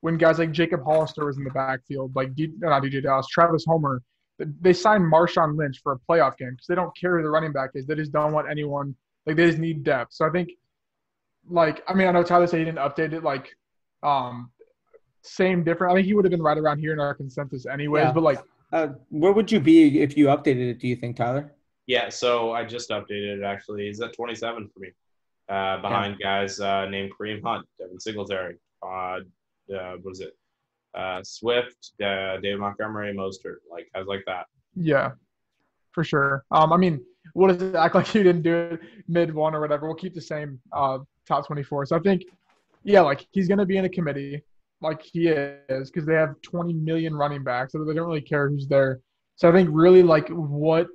[0.00, 3.26] when guys like Jacob Hollister was in the backfield, like D, uh, not DeeJay Dallas,
[3.28, 4.02] Travis Homer
[4.60, 7.52] they signed Marshawn Lynch for a playoff game because they don't care who the running
[7.52, 7.86] back is.
[7.86, 8.94] They just don't want anyone
[9.26, 10.14] like they just need depth.
[10.14, 10.50] So I think,
[11.48, 13.54] like, I mean, I know Tyler said he didn't update it like,
[14.02, 14.50] um,
[15.22, 15.92] same different.
[15.92, 18.04] I think he would have been right around here in our consensus anyways.
[18.04, 18.12] Yeah.
[18.12, 18.40] But like,
[18.72, 20.78] uh, where would you be if you updated it?
[20.80, 21.54] Do you think, Tyler?
[21.86, 23.86] Yeah, so I just updated it actually.
[23.86, 24.88] He's at 27 for me,
[25.48, 26.40] uh, behind yeah.
[26.40, 30.36] guys uh, named Kareem Hunt, Devin Singletary, uh, uh, what is it?
[30.94, 34.46] Uh, Swift, uh, David Montgomery, Mostert, like guys like that.
[34.74, 35.12] Yeah,
[35.92, 36.44] for sure.
[36.50, 39.86] Um, I mean, we'll just act like you didn't do it mid one or whatever.
[39.86, 41.86] We'll keep the same uh, top 24.
[41.86, 42.24] So I think,
[42.84, 44.42] yeah, like he's going to be in a committee
[44.82, 48.48] like he is because they have 20 million running backs, so they don't really care
[48.48, 49.00] who's there.
[49.36, 50.88] So I think really like what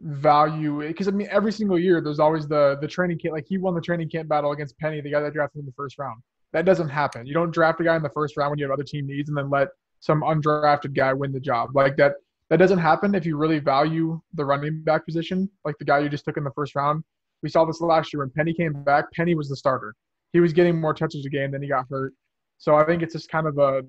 [0.00, 3.56] value because I mean every single year there's always the the training camp like he
[3.56, 5.98] won the training camp battle against Penny, the guy that drafted him in the first
[5.98, 6.20] round.
[6.52, 7.26] That doesn't happen.
[7.26, 9.28] You don't draft a guy in the first round when you have other team needs
[9.28, 9.68] and then let
[10.00, 11.70] some undrafted guy win the job.
[11.74, 12.14] Like that
[12.50, 16.08] that doesn't happen if you really value the running back position, like the guy you
[16.08, 17.02] just took in the first round.
[17.42, 19.10] We saw this last year when Penny came back.
[19.12, 19.94] Penny was the starter.
[20.32, 22.12] He was getting more touches a game, then he got hurt.
[22.58, 23.82] So I think it's just kind of a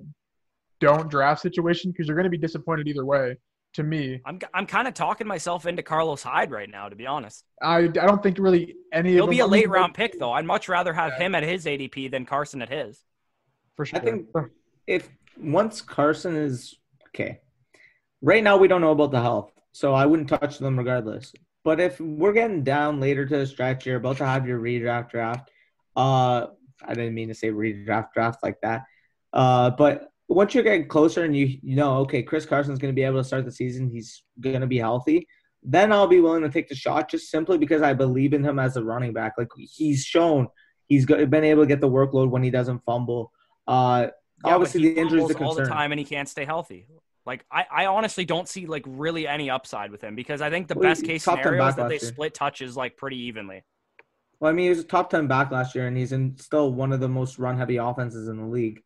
[0.80, 3.36] don't draft situation because you're going to be disappointed either way.
[3.78, 7.06] To me, I'm I'm kind of talking myself into Carlos Hyde right now, to be
[7.06, 7.46] honest.
[7.62, 9.12] I, I don't think really any.
[9.14, 10.32] He'll be a late round pick though.
[10.32, 11.26] I'd much rather have yeah.
[11.26, 13.00] him at his ADP than Carson at his.
[13.76, 14.00] For sure.
[14.00, 14.30] I think
[14.88, 15.08] if
[15.40, 16.74] once Carson is
[17.10, 17.40] okay,
[18.24, 21.32] right now we don't know about the health, so I wouldn't touch them regardless.
[21.64, 25.12] But if we're getting down later to the stretch, you're about to have your redraft
[25.12, 25.52] draft.
[25.96, 26.48] Uh,
[26.84, 28.86] I didn't mean to say redraft draft like that.
[29.34, 32.96] Uh, but once you're getting closer and you you know, okay, Chris Carson's going to
[32.96, 35.28] be able to start the season, he's going to be healthy.
[35.64, 38.60] Then I'll be willing to take the shot just simply because I believe in him
[38.60, 39.34] as a running back.
[39.38, 40.48] Like he's shown
[40.88, 43.32] he's been able to get the workload when he doesn't fumble.
[43.68, 44.08] Uh,
[44.46, 46.88] yeah, obviously the injuries all the time and he can't stay healthy.
[47.26, 50.68] Like I, I honestly don't see like really any upside with him because I think
[50.68, 52.00] the well, best case scenario is that they year.
[52.00, 53.64] split touches like pretty evenly.
[54.40, 56.72] Well, I mean, he was a top ten back last year, and he's in still
[56.72, 58.82] one of the most run heavy offenses in the league.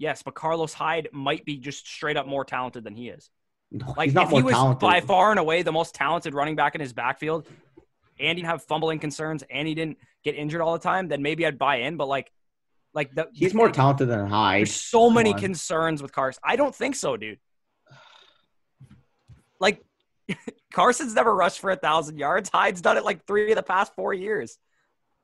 [0.00, 3.28] Yes, but Carlos Hyde might be just straight up more talented than he is.
[3.70, 4.80] No, like if he was talented.
[4.80, 7.46] by far and away the most talented running back in his backfield,
[8.18, 11.44] and he have fumbling concerns, and he didn't get injured all the time, then maybe
[11.44, 11.98] I'd buy in.
[11.98, 12.32] But like,
[12.94, 14.60] like the, he's more talented than Hyde.
[14.60, 15.38] There's so Come many on.
[15.38, 16.40] concerns with Carson.
[16.42, 17.38] I don't think so, dude.
[19.60, 19.84] Like
[20.72, 22.48] Carson's never rushed for a thousand yards.
[22.48, 24.56] Hyde's done it like three of the past four years.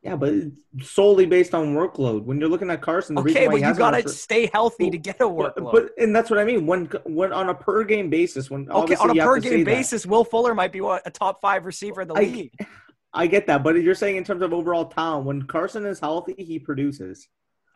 [0.02, 0.34] Yeah, but
[0.82, 2.24] solely based on workload.
[2.24, 5.24] When you're looking at Carson, okay, but you gotta for, stay healthy to get a
[5.24, 5.54] workload.
[5.56, 6.64] But, but, and that's what I mean.
[6.64, 10.08] When when on a per game basis, when okay on a per game basis, that.
[10.08, 12.52] Will Fuller might be what a top five receiver in the I, league.
[13.12, 16.34] I get that, but you're saying in terms of overall talent, when Carson is healthy,
[16.38, 17.26] he produces.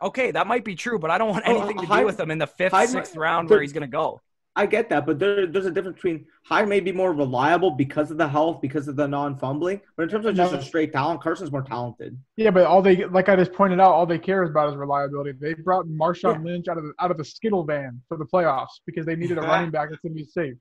[0.01, 2.21] Okay, that might be true, but I don't want oh, anything oh, to do with
[2.21, 4.21] him in the fifth, sixth round where he's gonna go.
[4.61, 8.11] I get that, but there, there's a difference between Hyde may be more reliable because
[8.11, 9.81] of the health, because of the non-fumbling.
[9.97, 10.59] But in terms of just no.
[10.59, 12.19] a straight talent, Carson's more talented.
[12.37, 15.33] Yeah, but all they, like I just pointed out, all they care about is reliability.
[15.41, 16.53] They brought Marshawn yeah.
[16.53, 19.39] Lynch out of the out of the Skittle van for the playoffs because they needed
[19.39, 20.57] a running back that's going to be safe.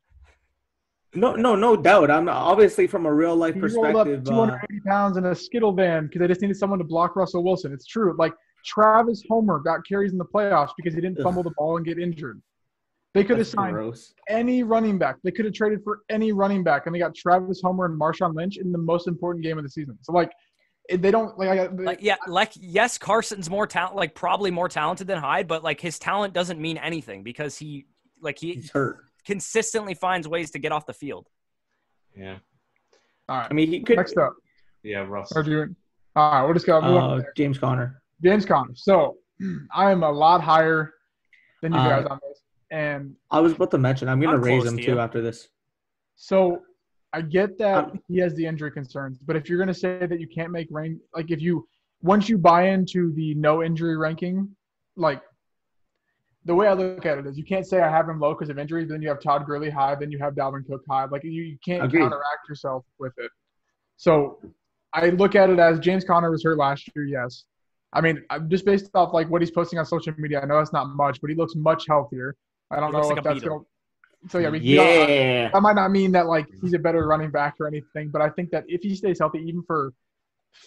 [1.13, 2.09] No, no, no doubt.
[2.09, 3.95] I'm obviously from a real life he perspective.
[3.95, 6.85] Rolled up 280 uh, pounds in a Skittle van because they just needed someone to
[6.85, 7.73] block Russell Wilson.
[7.73, 8.15] It's true.
[8.17, 8.31] Like
[8.63, 11.99] Travis Homer got carries in the playoffs because he didn't fumble the ball and get
[11.99, 12.41] injured.
[13.13, 14.13] They could have signed gross.
[14.27, 15.17] any running back.
[15.23, 18.35] They could have traded for any running back, and they got Travis Homer and Marshawn
[18.35, 19.97] Lynch in the most important game of the season.
[20.01, 20.31] So like,
[20.89, 21.75] they don't like.
[21.75, 25.63] They, like yeah, like yes, Carson's more talent, like probably more talented than Hyde, but
[25.63, 27.85] like his talent doesn't mean anything because he
[28.21, 28.97] like he He's hurt.
[29.25, 31.27] consistently finds ways to get off the field.
[32.15, 32.37] Yeah.
[33.27, 33.47] All right.
[33.49, 34.33] I mean, he could next up.
[34.83, 35.31] Yeah, Russ.
[35.35, 36.79] All right, we'll just go.
[36.79, 38.01] Uh, James Conner.
[38.23, 38.73] James Conner.
[38.75, 39.17] So
[39.73, 40.93] I am a lot higher
[41.61, 42.28] than you uh, guys uh, on this.
[42.71, 45.49] And I was about to mention, I'm going to raise him to too after this.
[46.15, 46.61] So
[47.13, 50.05] I get that um, he has the injury concerns, but if you're going to say
[50.05, 51.67] that you can't make rank, like if you
[52.01, 54.55] once you buy into the no injury ranking,
[54.95, 55.21] like
[56.45, 58.49] the way I look at it is you can't say I have him low because
[58.49, 61.05] of injuries, then you have Todd Gurley high, then you have Dalvin Cook high.
[61.05, 62.01] Like you, you can't Agreed.
[62.01, 63.31] counteract yourself with it.
[63.97, 64.39] So
[64.93, 67.45] I look at it as James Conner was hurt last year, yes.
[67.91, 70.73] I mean, just based off like what he's posting on social media, I know that's
[70.73, 72.35] not much, but he looks much healthier.
[72.71, 73.61] I don't know like if that's going.
[73.61, 74.29] To.
[74.29, 75.49] So yeah, we, yeah.
[75.49, 78.29] that might not mean that like he's a better running back or anything, but I
[78.29, 79.93] think that if he stays healthy, even for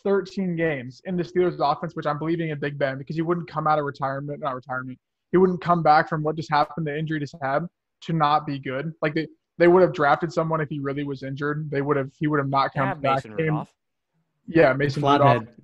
[0.05, 3.49] 13 games in the Steelers' offense, which I'm believing in Big Ben, because he wouldn't
[3.49, 4.99] come out of retirement, not retirement,
[5.33, 7.67] he wouldn't come back from what just happened, the injury just had,
[8.03, 8.93] to not be good.
[9.03, 11.71] Like they they would have drafted someone if he really was injured.
[11.71, 13.25] They would have he would have not come back.
[13.25, 13.67] Mason
[14.47, 15.41] Yeah, Mason Flathead.
[15.41, 15.55] Rudolph.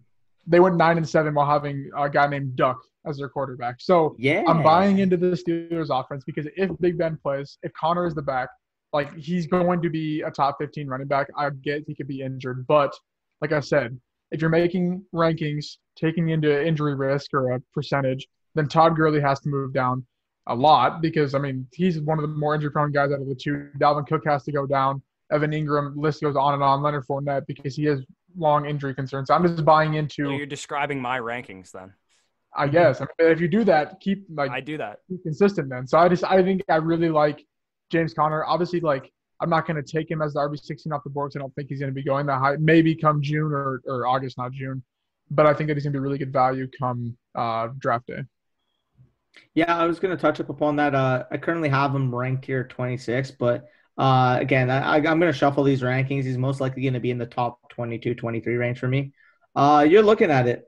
[0.49, 3.77] They went nine and seven while having a guy named Duck as their quarterback.
[3.81, 8.07] So yeah, I'm buying into the Steelers offense because if Big Ben plays, if Conner
[8.07, 8.49] is the back,
[8.93, 11.29] like he's going to be a top 15 running back.
[11.37, 12.93] I get he could be injured, but
[13.41, 13.99] like I said,
[14.31, 19.41] if you're making rankings taking into injury risk or a percentage, then Todd Gurley has
[19.41, 20.07] to move down
[20.47, 23.29] a lot because I mean he's one of the more injury prone guys out of
[23.29, 23.69] the two.
[23.79, 25.03] Dalvin Cook has to go down.
[25.31, 26.83] Evan Ingram list goes on and on.
[26.83, 28.03] Leonard Fournette because he has
[28.39, 29.31] long injury concerns.
[29.31, 30.25] I'm just buying into.
[30.27, 31.93] So you're describing my rankings then.
[32.57, 33.01] I guess.
[33.01, 35.01] I mean, if you do that, keep like I do that.
[35.09, 35.87] Keep consistent then.
[35.87, 37.45] So I just I think I really like
[37.91, 38.45] James Conner.
[38.45, 41.39] Obviously, like I'm not going to take him as the RB16 off the board I
[41.39, 42.57] don't think he's going to be going that high.
[42.59, 44.83] Maybe come June or, or August, not June.
[45.31, 48.23] But I think that he's going to be really good value come uh, draft day.
[49.55, 50.95] Yeah, I was going to touch up upon that.
[50.95, 53.67] Uh, I currently have him ranked here 26, but
[53.99, 56.25] uh, again, I, I'm going to shuffle these rankings.
[56.25, 59.13] He's most likely going to be in the top 22, 23 range for me.
[59.57, 60.65] Uh, you're looking at it.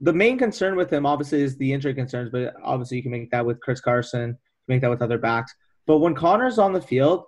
[0.00, 3.30] The main concern with him, obviously, is the injury concerns, but obviously, you can make
[3.30, 4.36] that with Chris Carson,
[4.68, 5.54] make that with other backs.
[5.86, 7.24] But when Conner's on the field,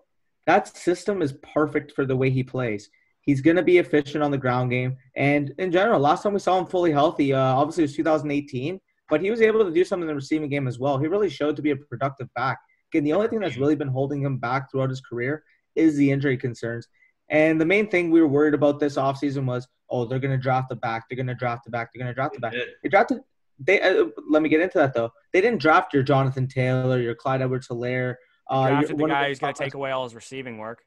[0.47, 2.91] that system is perfect for the way he plays.
[3.23, 4.97] He's going to be efficient on the ground game.
[5.17, 8.81] And in general, last time we saw him fully healthy, uh, obviously it was 2018,
[9.09, 10.99] but he was able to do something in the receiving game as well.
[10.99, 12.59] He really showed to be a productive back.
[12.93, 15.45] Again, the only thing that's really been holding him back throughout his career
[15.77, 16.89] is the injury concerns.
[17.31, 20.43] And the main thing we were worried about this offseason was, oh, they're going to
[20.43, 21.05] draft the back.
[21.09, 21.91] They're going to draft the back.
[21.93, 22.55] They're going to draft the back.
[22.83, 23.21] They drafted.
[23.61, 25.13] They uh, let me get into that though.
[25.33, 28.15] They didn't draft your Jonathan Taylor, your Clyde Edwards-Helaire.
[28.49, 30.83] Uh, drafted the guy who's going to take away all his receiving work.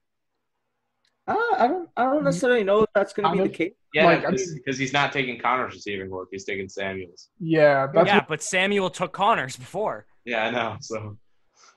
[1.28, 1.90] Uh, I don't.
[1.98, 3.74] I don't necessarily know if that's going to be the case.
[3.94, 6.30] Yeah, because like, he's not taking Conner's receiving work.
[6.32, 7.30] He's taking Samuel's.
[7.40, 10.08] Yeah, yeah, what, but Samuel took Conner's before.
[10.26, 10.78] Yeah, I know.
[10.80, 11.18] So,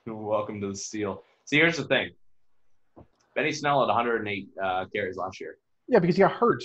[0.13, 1.23] welcome to the steal.
[1.45, 2.11] See, here's the thing.
[3.35, 5.57] Benny Snell had 108 uh, carries last year.
[5.87, 6.63] Yeah, because he got hurt.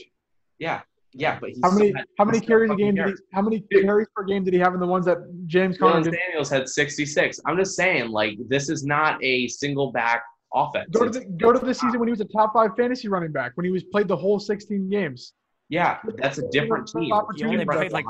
[0.59, 2.94] Yeah, yeah, but how many how many carries a game?
[2.94, 5.76] Did he, how many carries per game did he have in the ones that James
[5.76, 6.03] Conner?
[6.03, 7.40] Daniels had 66.
[7.46, 10.22] I'm just saying, like, this is not a single back
[10.55, 10.88] offense.
[10.92, 13.33] Go to the go to the season when he was a top five fantasy running
[13.33, 15.33] back when he was played the whole 16 games.
[15.68, 17.12] Yeah, that's a different team.
[17.37, 18.07] Different like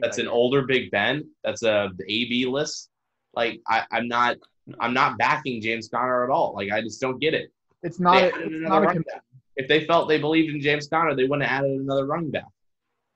[0.00, 1.28] that's an older Big Ben.
[1.42, 2.90] That's a AB list.
[3.34, 4.36] Like I, I'm not
[4.80, 6.54] I'm not backing James Conner at all.
[6.54, 7.52] Like I just don't get it.
[7.82, 8.22] It's not.
[8.22, 9.04] A, it's not a
[9.56, 12.46] if they felt they believed in James Conner, they wouldn't have added another running back.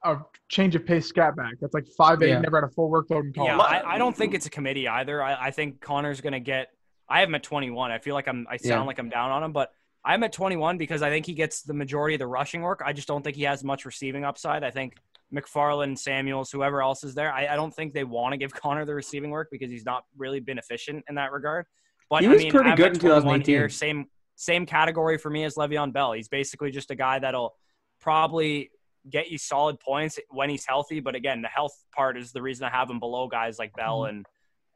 [0.04, 1.54] A change of pace scat back.
[1.61, 2.28] That's like five eight.
[2.28, 2.40] Yeah.
[2.40, 3.50] Never had a full workload in college.
[3.50, 5.22] Yeah, I, I don't think it's a committee either.
[5.22, 6.68] I, I think Conner's going to get
[7.08, 7.90] I have him at 21.
[7.90, 8.46] I feel like I'm.
[8.50, 8.82] I sound yeah.
[8.82, 9.72] like I'm down on him, but
[10.04, 12.82] I'm at 21 because I think he gets the majority of the rushing work.
[12.84, 14.62] I just don't think he has much receiving upside.
[14.62, 14.94] I think
[15.34, 18.84] McFarland, Samuels, whoever else is there, I, I don't think they want to give Conner
[18.84, 21.66] the receiving work because he's not really been efficient in that regard.
[22.10, 23.54] But he was I mean, pretty good in 2018.
[23.54, 26.12] Here, same same category for me as Le'Veon Bell.
[26.12, 27.54] He's basically just a guy that'll
[28.00, 28.70] probably
[29.10, 31.00] get you solid points when he's healthy.
[31.00, 34.00] But again, the health part is the reason I have him below guys like Bell
[34.00, 34.16] mm-hmm.
[34.16, 34.26] and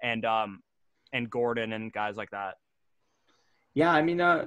[0.03, 0.63] and um
[1.13, 2.57] and Gordon and guys like that.
[3.75, 4.47] Yeah, I mean, uh,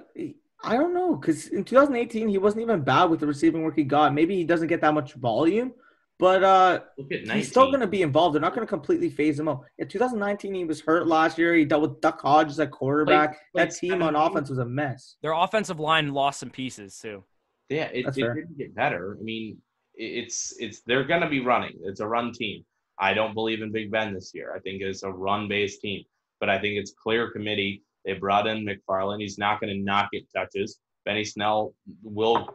[0.64, 3.84] I don't know because in 2018 he wasn't even bad with the receiving work he
[3.84, 4.14] got.
[4.14, 5.74] Maybe he doesn't get that much volume,
[6.20, 8.36] but uh, he's still going to be involved.
[8.36, 9.66] They're not going to completely phase him out.
[9.78, 11.54] In 2019, he was hurt last year.
[11.54, 13.30] He dealt with Duck Hodges at quarterback.
[13.30, 15.18] Like, like that team on offense was a mess.
[15.22, 17.24] Their offensive line lost some pieces too.
[17.70, 19.18] Yeah, it, it didn't get better.
[19.20, 19.58] I mean,
[19.96, 21.78] it's it's they're going to be running.
[21.84, 22.64] It's a run team.
[23.00, 24.54] I don't believe in Big Ben this year.
[24.56, 26.06] I think it's a run-based team
[26.40, 27.84] but I think it's clear committee.
[28.06, 29.22] They brought in McFarland.
[29.22, 30.80] He's not going to not get touches.
[31.06, 31.74] Benny Snell
[32.04, 32.48] will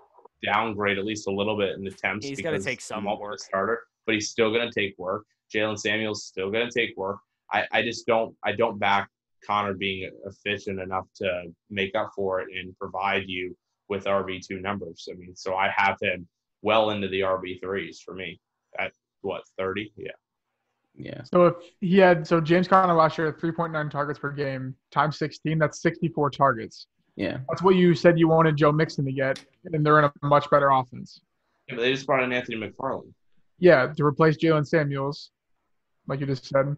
[0.45, 2.27] downgrade at least a little bit in the attempts.
[2.27, 3.39] He's going to take some work.
[3.41, 5.25] Starter, but he's still going to take work.
[5.55, 7.19] Jaylen Samuel's still going to take work.
[7.53, 9.09] I, I just don't I don't back
[9.47, 13.57] Conner being efficient enough to make up for it and provide you
[13.89, 15.09] with RB two numbers.
[15.11, 16.29] I mean, so I have him
[16.63, 18.41] well into the RB threes for me
[18.79, 19.93] at what thirty?
[19.97, 20.13] Yeah.
[20.97, 21.23] Yeah.
[21.25, 25.19] So if he had so James Conner last year had 3.9 targets per game times
[25.19, 26.87] 16, that's 64 targets.
[27.17, 27.39] Yeah.
[27.49, 30.49] That's what you said you wanted Joe Mixon to get, and they're in a much
[30.51, 31.21] better offense.
[31.69, 33.13] Yeah, but they just brought in Anthony McFarland.
[33.59, 35.31] Yeah, to replace Jaylen Samuels,
[36.07, 36.77] like you just said.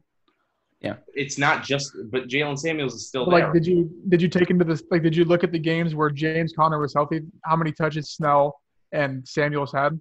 [0.81, 0.97] Yeah.
[1.15, 3.45] It's not just, but Jaylen Samuels is still but there.
[3.45, 4.83] Like, did you did you take into this?
[4.91, 7.21] Like, did you look at the games where James Conner was healthy?
[7.45, 9.99] How many touches Snell and Samuels had?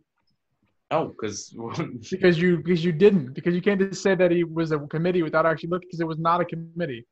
[0.89, 1.56] Oh, because
[2.12, 5.22] because you because you didn't because you can't just say that he was a committee
[5.22, 7.06] without actually looking because it was not a committee.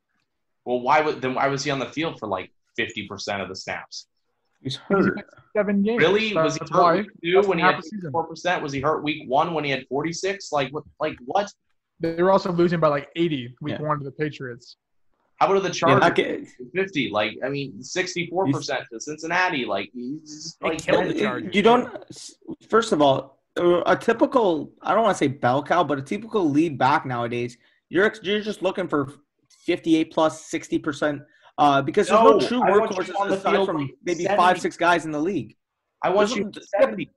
[0.64, 2.50] Well, why would then why was he on the field for like
[2.84, 4.06] fifty percent of the snaps?
[4.62, 5.24] He's hurt.
[5.56, 6.02] Seven games.
[6.02, 6.34] Really?
[6.34, 7.80] was he hurt week two when he had
[8.12, 8.62] four percent?
[8.62, 10.52] Was he hurt week one when he had forty six?
[10.52, 10.84] Like what?
[11.00, 11.50] Like what?
[11.98, 13.86] They were also losing by like eighty week yeah.
[13.86, 14.76] one to the Patriots.
[15.36, 16.18] How about the Chargers?
[16.18, 16.36] Yeah,
[16.74, 17.10] Fifty.
[17.10, 19.64] Like I mean, sixty-four percent to Cincinnati.
[19.64, 21.54] Like he's just like killed the Chargers.
[21.54, 21.90] You don't.
[22.68, 26.48] First of all, a typical I don't want to say bell cow, but a typical
[26.48, 27.56] lead back nowadays,
[27.88, 29.12] you're you're just looking for
[29.64, 31.22] 58 plus 60 percent
[31.60, 34.36] uh, because there's no, no true workhorses aside from maybe 70.
[34.36, 35.56] five six guys in the league.
[36.02, 36.50] I want you
[36.80, 37.10] 70.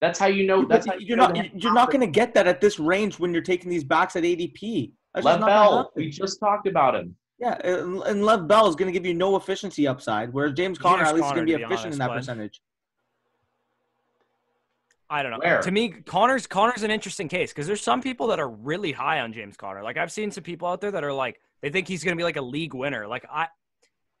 [0.00, 0.64] That's how you know.
[0.64, 1.60] That's how you are not.
[1.60, 4.22] You're not going to get that at this range when you're taking these backs at
[4.22, 4.92] ADP.
[5.14, 5.92] That's Lev Bell.
[5.96, 7.16] We just talked about him.
[7.40, 11.04] Yeah, and Lev Bell is going to give you no efficiency upside, whereas James Conner
[11.04, 12.60] James at least is going to be efficient honest, in that percentage.
[15.10, 15.38] I don't know.
[15.42, 15.60] Where?
[15.62, 19.20] To me, Conner's Conner's an interesting case because there's some people that are really high
[19.20, 19.82] on James Conner.
[19.82, 22.20] Like I've seen some people out there that are like they think he's going to
[22.20, 23.06] be like a league winner.
[23.06, 23.48] Like I,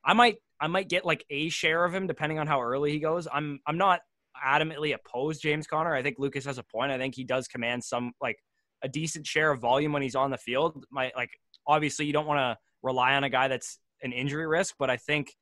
[0.08, 2.98] I might I might get like a share of him depending on how early he
[2.98, 3.28] goes.
[3.32, 4.00] I'm I'm not
[4.44, 5.94] adamantly opposed James Conner.
[5.94, 6.90] I think Lucas has a point.
[6.90, 8.38] I think he does command some like
[8.82, 10.82] a decent share of volume when he's on the field.
[10.90, 11.30] My like
[11.66, 14.96] obviously you don't want to rely on a guy that's an injury risk, but I
[14.96, 15.34] think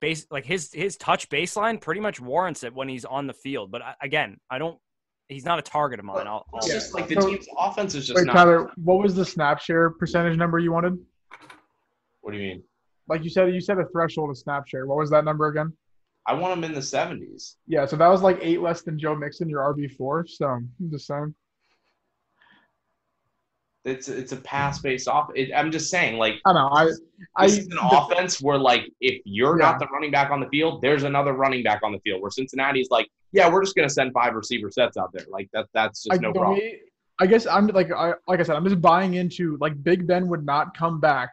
[0.00, 3.70] base like his his touch baseline pretty much warrants it when he's on the field.
[3.70, 4.78] But I, again, I don't.
[5.28, 6.26] He's not a target of mine.
[6.26, 8.32] I'll, I'll- just like the So- team's offense is just Wait, not.
[8.32, 10.98] Tyler, what was the snap share percentage number you wanted?
[12.22, 12.62] What do you mean?
[13.08, 14.86] Like you said, you said a threshold of snap share.
[14.86, 15.72] What was that number again?
[16.26, 17.56] I want him in the 70s.
[17.66, 20.26] Yeah, so that was like eight less than Joe Mixon, your RB four.
[20.26, 21.34] So I'm just saying.
[23.84, 25.30] It's it's a pass based off.
[25.34, 26.70] It, I'm just saying, like I know.
[26.72, 26.88] I,
[27.36, 29.66] I this is an offense where, like, if you're Yeah.
[29.72, 32.22] not the running back on the field, there's another running back on the field.
[32.22, 35.26] Where Cincinnati's like, yeah, we're just gonna send five receiver sets out there.
[35.28, 35.66] Like that.
[35.74, 36.58] That's just I, no problem.
[36.60, 36.80] way-
[37.20, 40.28] I guess I'm like I like I said, I'm just buying into like Big Ben
[40.28, 41.30] would not come back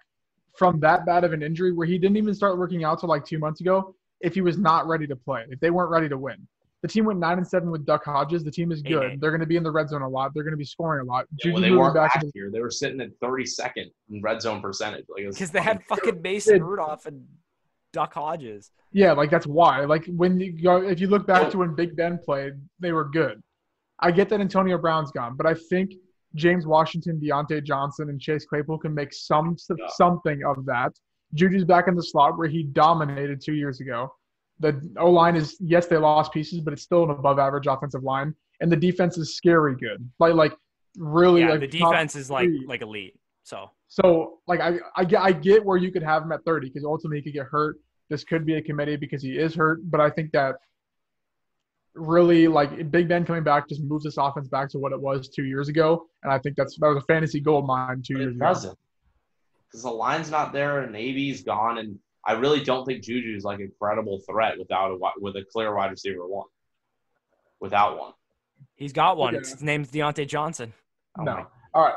[0.57, 3.25] from that bad of an injury where he didn't even start working out till like
[3.25, 6.17] two months ago if he was not ready to play, if they weren't ready to
[6.17, 6.47] win.
[6.81, 8.43] The team went nine and seven with Duck Hodges.
[8.43, 9.03] The team is Eight, good.
[9.11, 9.21] eight.
[9.21, 10.33] They're going to be in the red zone a lot.
[10.33, 11.25] They're going to be scoring a lot.
[11.43, 12.49] Yeah, well, they weren't back last into- year.
[12.51, 15.05] They were sitting at 32nd in red zone percentage.
[15.07, 16.63] Like, because they had fucking Mason Dude.
[16.63, 17.23] Rudolph and
[17.93, 18.71] Duck Hodges.
[18.91, 19.81] Yeah, like that's why.
[19.85, 21.49] Like when you go, if you look back Oh.
[21.51, 23.41] to when Big Ben played, they were good.
[23.99, 25.93] I get that Antonio Brown's gone, but I think
[26.35, 29.87] James Washington, Diontae Johnson, and Chase Claypool can make some Yeah.
[29.89, 30.93] something of that.
[31.35, 34.13] Juju's back in the slot where he dominated two years ago.
[34.59, 38.03] The O line is yes, they lost pieces, but it's still an above average offensive
[38.03, 40.07] line, and the defense is scary good.
[40.19, 40.53] Like like
[40.97, 43.17] really Yeah, like the defense is like like elite.
[43.43, 46.67] So So like I I get I get where you could have him at 30
[46.69, 47.77] because ultimately he could get hurt.
[48.09, 50.55] This could be a committee because he is hurt, but I think that
[51.95, 55.27] really like Big Ben coming back just moves this offense back to what it was
[55.29, 58.19] two years ago, and I think that's that was a fantasy gold mine two But
[58.21, 58.45] years it ago.
[58.45, 58.77] doesn't.
[59.67, 63.59] Because the line's not there and AB's gone, and I really don't think Juju's like
[63.59, 66.47] a credible threat without a wi- with a clear wide receiver one.
[67.59, 68.13] Without one.
[68.75, 69.33] he's got one.
[69.33, 69.39] Yeah.
[69.39, 70.73] It's, his name's Diontae Johnson.
[71.19, 71.95] Oh no, my- all right.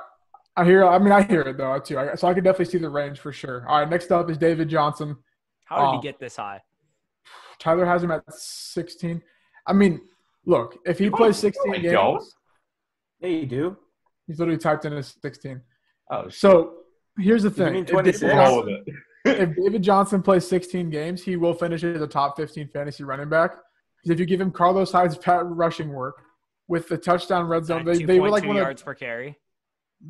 [0.57, 0.85] I hear.
[0.87, 1.99] I mean, I hear it though too.
[1.99, 3.65] I, so I can definitely see the range for sure.
[3.69, 5.17] All right, next up is David Johnson.
[5.65, 5.91] How did Oh.
[5.93, 6.63] he um, get this high?
[7.59, 9.21] Tyler has him at 16.
[9.67, 10.01] I mean,
[10.47, 12.25] look, if he plays 16 I games, don't.
[13.21, 13.77] Yeah, you do.
[14.27, 15.61] he's literally typed in as 16.
[16.11, 16.35] Oh, shit.
[16.35, 16.75] So
[17.19, 18.33] here's the You thing: mean If David 26?
[18.35, 18.85] Johnson-
[19.25, 23.29] if David Johnson plays 16 games, he will finish as a top 15 fantasy running
[23.29, 23.53] back.
[24.03, 26.17] Because if you give him Carlos Hyde's pat rushing work
[26.69, 29.39] with the touchdown red zone, they, they were like 2.2 one of yards per carry.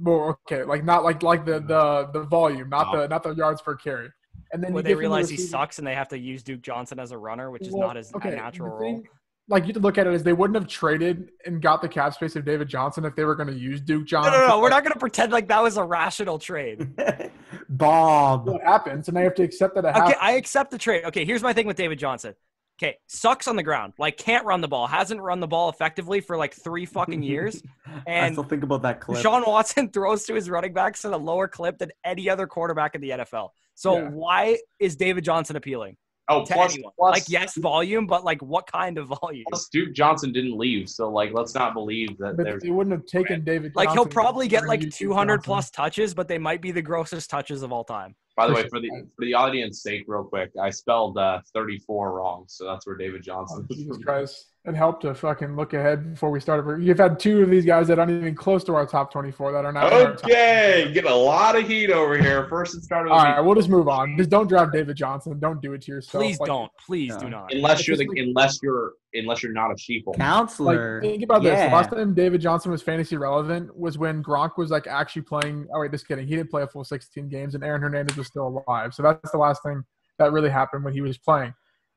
[0.03, 3.63] well, okay, like not like like the the the volume, not the not the yards
[3.63, 4.09] per carry.
[4.53, 6.19] And then Where you they give him the realize he sucks and they have to
[6.19, 9.03] use Duke Johnson as a runner, which is Well, not his okay, natural the role.
[9.47, 11.83] Thing- Like you have to look at it as they wouldn't have traded and got
[11.83, 14.33] the cap space of David Johnson if they were going to use Duke Johnson.
[14.33, 14.61] no, no.
[14.61, 16.89] We're not going to pretend like that was a rational trade.
[17.69, 18.47] Bob.
[18.49, 20.15] What happens, and they have to accept that it Okay.
[20.21, 21.05] I accept the trade.
[21.07, 22.35] Okay, here's my thing with David Johnson.
[22.83, 23.93] Okay, sucks on the ground.
[24.01, 24.89] Like can't run the ball.
[24.89, 27.63] Hasn't run the ball effectively for like three fucking years.
[27.87, 29.23] I And still think about that clip.
[29.23, 32.97] Sean Watson throws to his running backs at a lower clip than any other quarterback
[32.97, 33.51] in the NFL.
[33.77, 34.09] So Yeah.
[34.09, 35.97] why is David Johnson appealing
[36.29, 36.93] Oh, to plus, anyone?
[36.99, 39.45] plus, like yes, volume, but like what kind of volume?
[39.49, 42.93] plus Duke Johnson didn't leave, so like let's not believe that but there's they wouldn't
[42.97, 43.73] have taken David.
[43.75, 46.71] Like he'll probably get like gonna use Duke 200 plus touches, but they might be
[46.71, 48.15] the grossest touches of all time.
[48.37, 52.13] By the way, for the for the audience sake, real quick, I spelled uh, 34
[52.13, 53.67] wrong, so that's where David Oh, Johnson.
[53.71, 53.99] is Jesus.
[54.05, 54.47] Christ.
[54.67, 56.83] It helped to fucking look ahead before we started.
[56.83, 59.67] You've had two of these guys that aren't even close to our top 24 that
[59.67, 59.87] are now.
[59.89, 62.47] in our top Okay, get a lot of heat over here.
[62.49, 63.31] First, it started with All me.
[63.33, 64.17] right, we'll just move on.
[64.17, 65.39] Just don't draft David Johnson.
[65.39, 66.23] Don't do it to yourself.
[66.25, 66.73] Please Like- don't.
[66.87, 67.19] Please No.
[67.21, 67.53] do not.
[67.53, 70.07] unless you're the unless you're unless you're not a sheeple.
[70.09, 71.01] Like, Counselor.
[71.03, 71.53] think about this.
[71.53, 71.69] Yeah.
[71.69, 75.69] The last time David Johnson was fantasy relevant was when Gronk was like actually playing.
[75.75, 76.27] Oh wait, just kidding.
[76.27, 78.95] He didn't play a full 16 games, and Aaron Hernandez was still alive.
[78.95, 79.85] So that's the last thing
[80.19, 81.53] that really happened when he was playing.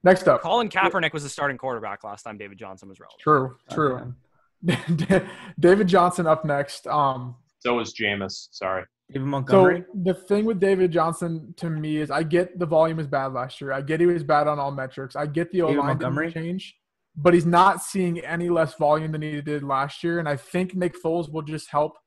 [0.08, 3.20] Next up, Colin Kaepernick was the starting quarterback last time David Johnson was relevant.
[3.20, 4.14] true, true.
[5.60, 6.88] David Johnson up next.
[6.88, 8.48] Um, So was Jameis.
[8.52, 8.86] Sorry.
[9.12, 9.84] David Montgomery.
[9.86, 13.34] So the thing with David Johnson to me is I get the volume is bad
[13.34, 13.74] last year.
[13.74, 15.16] I get he was bad on all metrics.
[15.18, 16.76] I get the O David line didn't change,
[17.16, 20.20] but he's not seeing any less volume than he did last year.
[20.20, 21.98] And I think Nick Foles will just help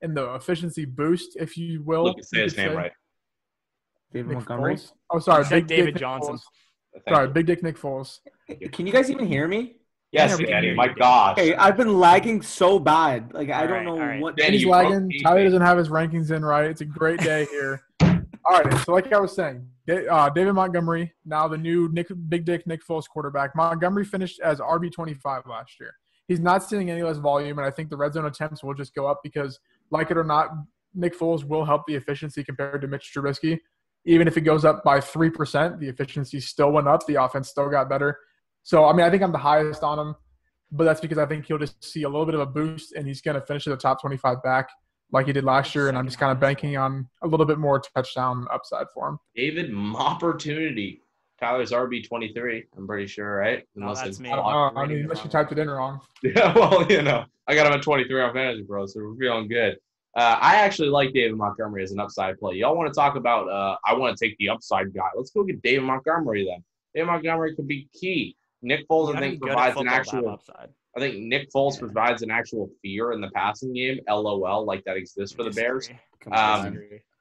[0.00, 2.04] in the efficiency boost, if you will.
[2.04, 2.76] Lucas, say you his could name say.
[2.76, 2.92] right.
[4.12, 4.76] David Nick Montgomery.
[4.76, 4.92] Foles.
[5.10, 6.34] Oh, sorry, Big David Dick Nick Johnson.
[6.36, 6.42] Foles.
[7.04, 7.32] Thank Sorry, you.
[7.34, 8.18] Big Dick Nick Foles.
[8.72, 9.76] Can you guys even hear me?
[10.10, 10.74] Yes, Yeah, Danny.
[10.74, 10.94] My you.
[10.94, 11.38] gosh.
[11.38, 13.32] Okay, I've been lagging so bad.
[13.34, 14.20] Like I All don't right, know all right.
[14.20, 14.36] what.
[14.36, 15.10] Danny, He's lagging.
[15.22, 16.64] Tyler doesn't have his rankings in right.
[16.70, 17.82] It's a great day here.
[18.02, 19.66] All right, so like I was saying,
[20.10, 23.54] uh, David Montgomery, now the new Nick, Big Dick Nick Foles quarterback.
[23.54, 25.92] Montgomery finished as RB twenty five last year.
[26.28, 28.94] He's not seeing any less volume, and I think the red zone attempts will just
[28.94, 29.58] go up because,
[29.90, 30.48] like it or not,
[30.94, 33.58] Nick Foles will help the efficiency compared to Mitch Trubisky.
[34.04, 37.06] Even if it goes up by three percent, the efficiency still went up.
[37.06, 38.18] The offense still got better.
[38.62, 40.14] So I mean, I think I'm the highest on him,
[40.70, 43.06] but that's because I think he'll just see a little bit of a boost, and
[43.06, 44.68] he's going to finish at the top 25 back
[45.12, 45.88] like he did last year.
[45.88, 49.18] And I'm just kind of banking on a little bit more touchdown upside for him.
[49.34, 51.02] David opportunity.
[51.40, 52.64] Tyler's RB twenty three.
[52.76, 53.64] I'm pretty sure, right?
[53.76, 54.28] Unless that's me.
[54.28, 56.00] Uh, I, know, I mean, unless you typed it in wrong.
[56.24, 59.46] Yeah, well, you know, I got him at 23 on Fantasy Pro, so we're feeling
[59.46, 59.78] good.
[60.18, 62.56] Uh, I actually like David Montgomery as an upside play.
[62.56, 63.48] Y'all want to talk about?
[63.48, 65.06] Uh, I want to take the upside guy.
[65.14, 66.64] Let's go get David Montgomery then.
[66.92, 68.34] David Montgomery could be key.
[68.60, 70.28] Nick Foles, I think, provides an actual.
[70.28, 70.70] Upside.
[70.96, 71.80] I think Nick Foles yeah.
[71.82, 74.00] provides an actual fear in the passing game.
[74.08, 75.88] LOL, like that exists for the Bears.
[76.32, 76.76] Um,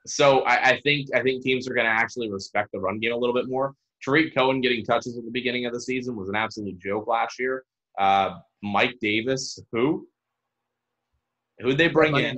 [0.08, 3.14] so I, I, think I think teams are going to actually respect the run game
[3.14, 3.76] a little bit more.
[4.04, 7.38] Tarik Cohen getting touches at the beginning of the season was an absolute joke last
[7.38, 7.64] year.
[8.00, 10.08] Uh, Mike Davis, who?
[11.60, 12.38] Who'd they bring in?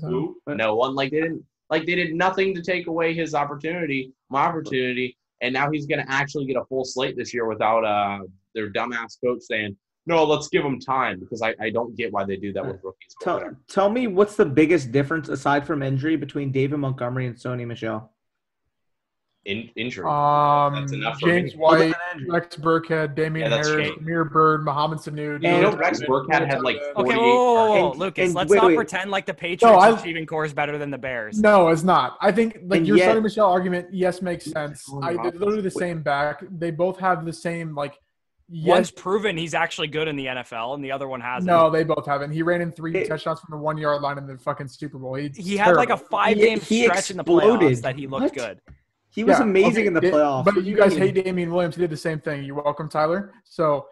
[0.00, 0.36] Who?
[0.46, 0.94] No one.
[0.94, 1.44] Like they didn't.
[1.70, 6.04] Like they did nothing to take away his opportunity, my opportunity, and now he's going
[6.04, 8.20] to actually get a full slate this year without uh,
[8.54, 12.24] their dumbass coach saying, "No, let's give him time," because I, I don't get why
[12.24, 13.14] they do that with rookies.
[13.20, 17.66] Tell, tell me what's the biggest difference aside from injury between David Montgomery and Sony
[17.66, 18.13] Michel?
[19.46, 20.06] In, injury.
[20.06, 21.94] Um, That's enough James White,
[22.28, 25.34] Rex Burkhead, Damien yeah, Harris, Damiere Byrd, Mohamed Sanu.
[25.34, 26.96] You know, Rex Burkhead had like 48.
[26.96, 28.76] Okay, whoa, whoa, whoa, and, Lucas, and, let's wait, not wait.
[28.76, 31.38] pretend like the Patriots no, receiving corps is better than the Bears.
[31.38, 32.16] No, it's not.
[32.22, 34.90] I think like and your yet, Sony Michel argument, yes, makes sense.
[35.02, 36.42] I, they're literally the same back.
[36.50, 37.98] They both have the same like.
[38.50, 38.68] Yes.
[38.68, 41.46] One's proven he's actually good in the NFL, and the other one hasn't.
[41.46, 42.30] No, they both haven't.
[42.30, 44.98] He ran in three it, touchdowns from the one yard line in the fucking Super
[44.98, 45.14] Bowl.
[45.14, 48.34] He, he had like a five game stretch in the playoffs that he looked what?
[48.34, 48.60] good.
[49.14, 50.44] He was yeah, amazing okay, in the playoffs.
[50.44, 51.76] But you guys hate Damien Williams.
[51.76, 52.44] He did the same thing.
[52.44, 53.32] You're welcome, Tyler.
[53.44, 53.86] So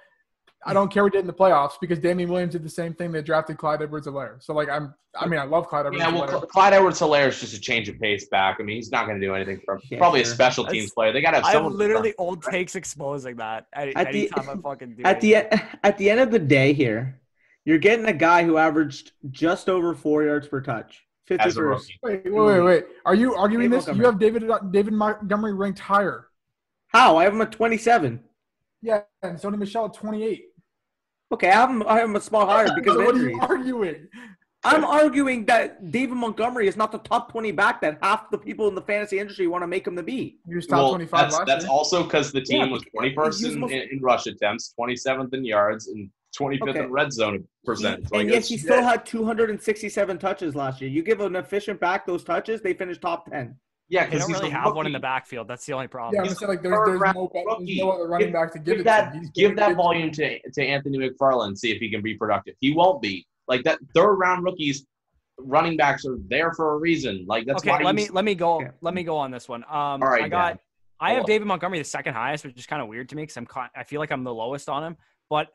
[0.64, 2.94] I don't care what he did in the playoffs because Damien Williams did the same
[2.94, 3.12] thing.
[3.12, 4.42] They drafted Clyde Edwards-Helaire.
[4.42, 6.02] So like I'm, I mean, I love Clyde Edwards.
[6.02, 8.56] Yeah, well, Clyde Edwards-Helaire is just a change of pace back.
[8.58, 10.32] I mean, he's not going to do anything for yeah, probably sure.
[10.32, 11.12] a special teams That's, player.
[11.12, 11.72] They got to have someone.
[11.72, 15.02] I literally old takes exposing that at, at anytime the, I fucking do.
[15.04, 15.36] At the
[15.84, 17.20] at the end of the day, here,
[17.64, 21.04] you're getting a guy who averaged just over four yards per touch.
[21.38, 21.98] As a rookie.
[22.02, 22.84] Wait, wait, wait, wait.
[23.04, 23.86] Are you arguing David this?
[23.86, 24.04] Montgomery.
[24.04, 24.20] You have
[24.50, 26.28] David David Montgomery ranked higher.
[26.88, 27.16] How?
[27.16, 28.20] I have him at 27.
[28.82, 30.44] Yeah, and Sony Michel at 28.
[31.32, 33.36] Okay, I have him, I have him a small higher because so of injuries.
[33.38, 34.08] What are you arguing?
[34.64, 38.68] I'm arguing that David Montgomery is not the top 20 back that half the people
[38.68, 40.38] in the fantasy industry want to make him to be.
[40.46, 43.58] He was top well, 25 That's, that's also because the team yeah, was 21st in,
[43.58, 43.72] most...
[43.72, 46.08] in, rush attempts, 27th in yards, and
[46.38, 46.78] 25th okay.
[46.80, 48.06] in red zone percent.
[48.12, 50.90] He, and yet he still had 267 touches last year.
[50.90, 53.56] You give an efficient back those touches, they finish top 10.
[53.88, 54.76] Yeah, because they don't really have rookie.
[54.76, 55.48] one in the backfield.
[55.48, 56.14] That's the only problem.
[56.14, 58.84] Yeah, I'm saying like there's, there's, no, no other running give, back to give, give
[58.84, 59.14] that.
[59.34, 61.58] Give that volume to to Anthony McFarland.
[61.58, 62.54] See if he can be productive.
[62.60, 63.26] He won't be.
[63.48, 64.86] Like that third round rookies,
[65.36, 67.26] running backs are there for a reason.
[67.28, 67.84] Like that's okay.
[67.84, 68.66] let me let me go.
[68.80, 69.62] Let me go on this one.
[69.64, 70.48] Um, All right, I got.
[70.48, 70.58] Dan.
[71.00, 73.36] I have David Montgomery the second highest, which is kind of weird to me because
[73.36, 74.96] I'm caught, I feel like I'm the lowest on him.
[75.28, 75.48] But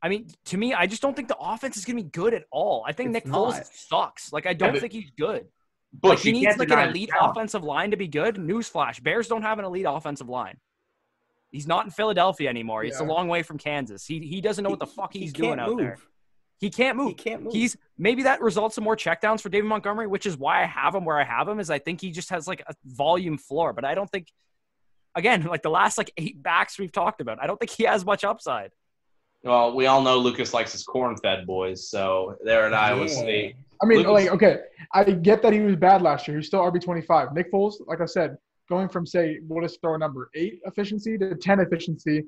[0.00, 2.32] I mean, to me, I just don't think the offense is going to be good
[2.34, 2.84] at all.
[2.86, 3.54] I think it's Nick not.
[3.54, 4.32] Foles sucks.
[4.32, 5.46] Like, I don't yeah, think he's good.
[5.92, 8.36] But like, he needs like an elite offensive line to be good.
[8.36, 10.58] Newsflash: Bears don't have an elite offensive line.
[11.50, 12.84] He's not in Philadelphia anymore.
[12.84, 12.88] Yeah.
[12.88, 14.06] It's a long way from Kansas.
[14.06, 15.98] He he doesn't know what the fuck he's he doing out there.
[16.58, 17.08] He can't move.
[17.08, 17.52] He can't move.
[17.52, 20.94] He's maybe that results in more checkdowns for David Montgomery, which is why I have
[20.94, 21.58] him where I have him.
[21.58, 24.28] Is I think he just has like a volume floor, but I don't think.
[25.14, 28.04] Again, like the last like eight backs we've talked about, I don't think he has
[28.04, 28.72] much upside.
[29.44, 33.06] Well, we all know Lucas likes his corn-fed boys, so there at Iowa yeah.
[33.06, 33.56] State.
[33.80, 34.58] I mean, Lucas, like, okay,
[34.92, 36.38] I get that he was bad last year.
[36.38, 37.32] He's still RB twenty-five.
[37.32, 38.36] Nick Foles, like I said,
[38.68, 42.24] going from say, we'll just throw a number eight efficiency to ten efficiency,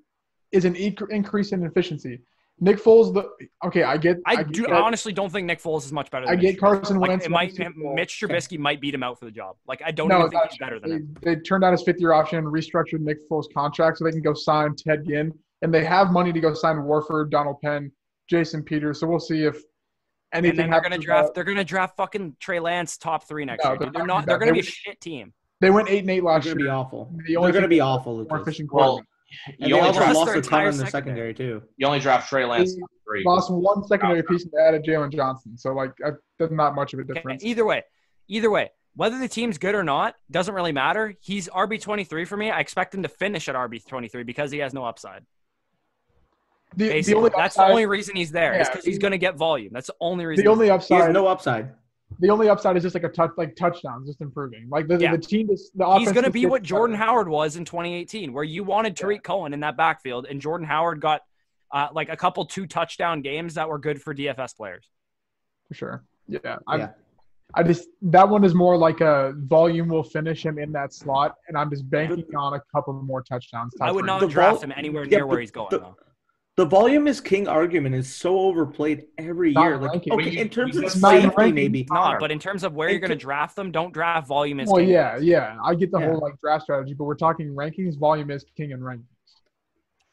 [0.52, 2.20] is an e- increase in efficiency.
[2.62, 3.28] Nick Foles, the
[3.66, 4.18] okay, I get.
[4.26, 6.28] I, I do get, honestly don't think Nick Foles is much better.
[6.28, 7.24] I get Mitch Carson Wentz.
[7.28, 9.56] Like, might, Mitch Trubisky might beat him out for the job.
[9.66, 11.16] Like I don't no, even think he's better than they, him.
[11.22, 14.34] They turned out his fifth year option, restructured Nick Foles' contract so they can go
[14.34, 15.32] sign Ted Ginn
[15.62, 17.92] and they have money to go sign Warford, Donald Penn,
[18.28, 19.00] Jason Peters.
[19.00, 19.62] So we'll see if
[20.32, 20.50] anything.
[20.50, 21.34] And then they're going to draft.
[21.34, 23.78] They're going to draft fucking Trey Lance top three next no, year.
[23.78, 24.26] They're, they're not.
[24.26, 25.32] They're going to be a shit team.
[25.61, 26.68] They went eight and eight last they're going year.
[26.68, 27.12] Be awful.
[27.26, 28.24] They are going to be awful.
[28.28, 29.02] More efficient well,
[29.58, 31.62] you only draft lost a ton in the secondary too.
[31.76, 33.22] You only draft Trey Lance three.
[33.24, 35.56] Lost one secondary piece and added Jaylon Johnson.
[35.56, 37.44] So like, I, there's not much of a difference.
[37.44, 37.84] Either way,
[38.28, 41.14] either way, whether the team's good or not doesn't really matter.
[41.20, 42.50] He's RB twenty three for me.
[42.50, 45.24] I expect him to finish at RB twenty three because he has no upside.
[46.76, 48.54] The, the only That's upside, the only reason he's there.
[48.54, 49.72] Yeah, is because he's going to get volume.
[49.72, 50.44] That's the only reason.
[50.44, 50.98] The only upside.
[50.98, 51.72] He has no upside.
[52.18, 54.68] The only upside is just like a touch, like touchdowns, just improving.
[54.68, 55.12] Like the, yeah.
[55.12, 57.06] the team is the He's going to be what Jordan better.
[57.06, 59.22] Howard was in 2018, where you wanted Tarik yeah.
[59.22, 61.22] Cohen in that backfield, and Jordan Howard got
[61.72, 64.88] uh, like a couple two touchdown games that were good for DFS players.
[65.68, 66.04] For sure.
[66.28, 66.58] Yeah.
[66.66, 66.88] I'm, yeah.
[67.54, 71.34] I just that one is more like a volume will finish him in that slot,
[71.48, 73.74] and I'm just banking on a couple more touchdowns.
[73.80, 75.96] I would not draft vol- him anywhere Yeah, near where but he's going the- though.
[76.61, 79.78] The volume is king argument is so overplayed every Not year.
[79.78, 80.12] Like, ranking.
[80.12, 81.54] okay, you- in terms of just not safety, ranking.
[81.54, 81.86] maybe.
[81.90, 84.61] No, but in terms of where In you're going to draft them, don't draft volume
[84.61, 84.90] as Well, king.
[84.90, 86.11] yeah, yeah, I get the Yeah.
[86.11, 87.98] whole like draft strategy, but we're talking rankings.
[87.98, 89.04] Volume is king and rankings.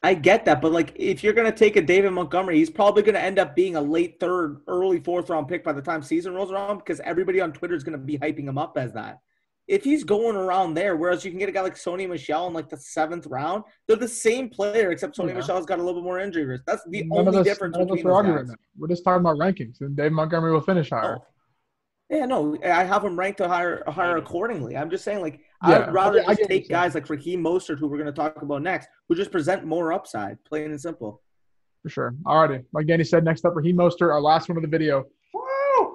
[0.02, 3.20] I get that, but like if you're gonna take a David Montgomery, he's probably gonna
[3.20, 6.50] end up being a late third, early fourth round pick by the time season rolls
[6.54, 9.20] around because everybody on Twitter is gonna be hyping him up as that.
[9.68, 12.54] If he's going around there, whereas you can get a guy like Sony Michel in
[12.54, 15.36] like the seventh round, they're the same player except Sony Yeah.
[15.36, 16.64] Michel's got a little bit more injury risk.
[16.66, 18.48] That's the None only us, difference none of us between those guys.
[18.48, 18.60] that.
[18.78, 21.18] We're just talking about rankings, and Dave Montgomery will finish higher.
[21.20, 21.26] Oh.
[22.10, 24.78] Yeah, no, I have him ranked to higher, higher accordingly.
[24.78, 27.88] I'm just saying, like, Yeah, I'd rather I- I take guys like Raheem Mostert, who
[27.88, 31.22] we're going to talk about next, who just present more upside, plain and simple.
[31.84, 32.16] For sure.
[32.26, 32.64] Alrighty.
[32.72, 35.06] Like Danny said, next up, Raheem Mostert, our last one of the video.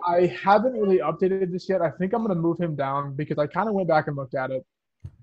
[0.07, 1.83] I haven't really updated this yet.
[1.83, 4.17] I think I'm going to move him down because I kind of went back and
[4.17, 4.65] looked at it.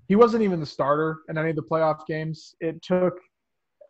[0.08, 2.54] He wasn't even the starter in any of the playoff games.
[2.60, 3.18] It took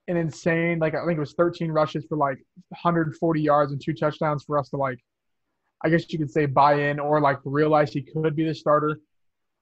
[0.09, 2.39] an insane, like, I think it was 13 rushes for like
[2.69, 4.99] 140 yards and two touchdowns for us to, like,
[5.83, 9.01] I guess you could say buy in or like realize he could be the starter.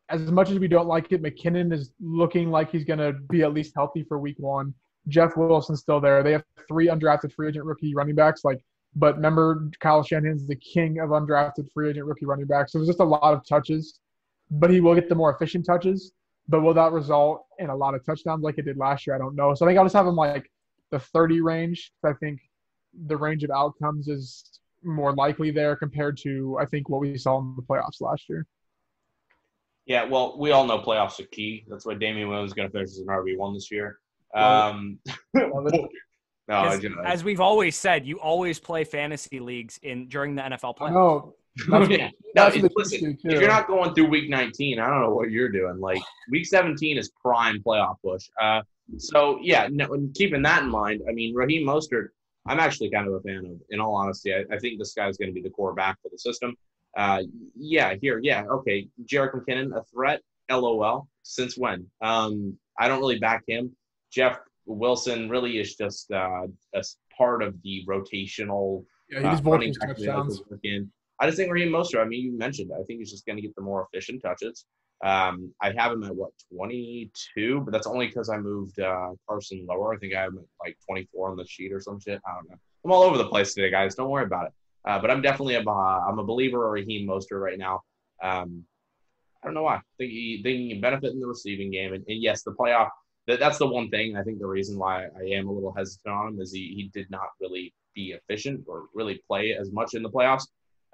[0.09, 3.43] As much as we don't like it, McKinnon is looking like he's going to be
[3.43, 4.75] at least healthy for week one.
[5.07, 6.23] Jeff Wilson's still there.
[6.23, 8.45] They have three undrafted free agent rookie running backs.
[8.45, 8.61] Like,
[8.97, 12.73] but remember, Kyle Shanahan's the king of undrafted free agent rookie running backs.
[12.73, 14.01] So there's just a lot of touches,
[14.51, 16.13] but he will get the more efficient touches.
[16.49, 19.15] But will that result in a lot of touchdowns like it did last year?
[19.15, 19.55] I don't know.
[19.55, 20.51] So I think I'll just have him like
[20.91, 21.93] the 30 range.
[22.05, 22.41] I think
[23.07, 27.39] the range of outcomes is more likely there compared to I think what we saw
[27.39, 28.47] in the playoffs last year.
[29.87, 31.65] Yeah, well, we all know playoffs are key.
[31.69, 33.99] That's why Damien Williams is going to finish as an RB one this year.
[34.35, 34.99] Um,
[35.35, 35.91] it.
[36.49, 40.43] No, I As, as we've always said, you always play fantasy leagues in during the
[40.43, 40.93] NFL I playoffs.
[40.93, 41.35] know.
[41.69, 42.07] That's yeah.
[42.35, 43.29] No, that's what it- the Chiefs listen, too.
[43.31, 45.79] if you're not going through week 19, I don't know what you're doing.
[45.79, 48.29] Like week 17 is prime playoff push.
[48.41, 48.63] Uh,
[48.97, 52.09] so yeah, no, and keeping that in mind, I mean Raheem Mostert,
[52.47, 53.61] I'm actually kind of a fan of.
[53.71, 56.09] In all honesty, I, I think this guy's going to be the core back for
[56.11, 56.57] the system.
[56.97, 57.23] Uh,
[57.55, 58.89] yeah, here, yeah, okay.
[59.05, 60.23] Jerick McKinnon, a threat?
[60.51, 61.07] LOL.
[61.25, 61.87] Since when?
[62.01, 63.77] Um, I don't really back him.
[64.11, 64.39] Jeff
[64.69, 66.83] Wilson really is just uh, a
[67.17, 70.35] part of the rotational Yeah, he uh, running back that touchdowns.
[70.35, 70.91] has to work in.
[71.21, 72.01] I just think Raheem Mostert.
[72.01, 72.71] I mean, you mentioned.
[72.71, 72.75] it.
[72.75, 74.67] I think he's just going to get the more efficient touches.
[75.05, 79.67] Um, I have him at what 22, but that's only because I moved uh, Carson
[79.69, 79.95] lower.
[79.95, 82.21] I think I have him at like 24 on the sheet or some shit.
[82.27, 82.57] I don't know.
[82.85, 83.95] I'm all over the place today, guys.
[83.95, 84.53] Don't worry about it.
[84.87, 87.83] Uh, but I'm definitely a uh, I'm a believer of Raheem Mostert right now.
[88.23, 88.65] Um,
[89.43, 89.77] I don't know why.
[89.77, 92.53] I think he, think he can benefit in the receiving game, and, and yes, the
[92.53, 92.89] playoff.
[93.29, 94.17] That, that's the one thing.
[94.17, 96.91] I think the reason why I am a little hesitant on him is he, he
[96.93, 100.45] did not really be efficient or really play as much in the playoffs.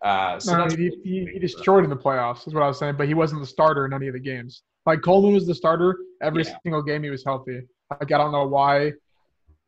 [0.03, 1.41] Uh, so No, that's he, really he, he thing.
[1.41, 3.93] destroyed in the playoffs, is what I was saying, but he wasn't the starter in
[3.95, 4.63] any of the games.
[4.85, 6.57] Like Coleman was the starter every Yeah.
[6.65, 7.63] single game he was healthy.
[7.91, 8.93] Like I don't know why.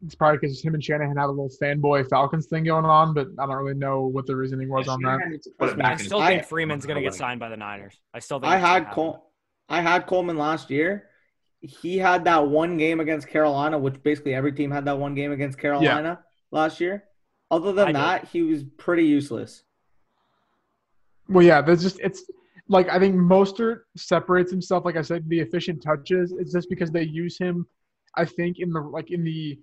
[0.05, 3.29] It's probably because him and Shanahan had a little fanboy Falcons thing going on, but
[3.39, 5.09] I don't really know what the reasoning was on that.
[5.12, 6.49] Shanahan needs to put it Trust me, back I still think pocket.
[6.51, 7.97] Freeman's going to get signed by the Niners.
[8.12, 8.95] I still think I had happen.
[8.95, 9.33] Col-
[9.71, 11.05] I had Coleman last year.
[11.67, 15.33] He had that one game against Carolina, which basically every team had that one game
[15.33, 17.05] against Carolina last year.
[17.51, 17.97] Other than did.
[17.97, 19.62] that, he was pretty useless.
[21.29, 22.25] Well, yeah, there's just it's
[22.69, 24.85] like I think Mostert separates himself.
[24.85, 26.33] Like I said, the efficient touches.
[26.33, 27.67] It's just because they use him.
[28.17, 29.59] I think in the like in the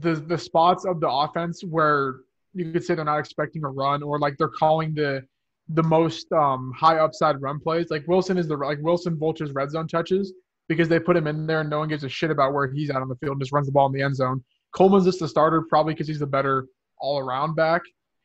[0.00, 2.16] the the spots of the offense where
[2.54, 5.22] you could say they're not expecting a run or like they're calling the
[5.68, 7.90] the most um, high upside run plays.
[7.90, 10.32] Like Wilson is the like Wilson vultures red zone touches
[10.68, 12.90] because they put him in there and no one gives a shit about where he's
[12.90, 14.42] at on the field and just runs the ball in the end zone.
[14.72, 16.66] Coleman's just the starter probably because he's the better
[16.98, 17.82] all around back.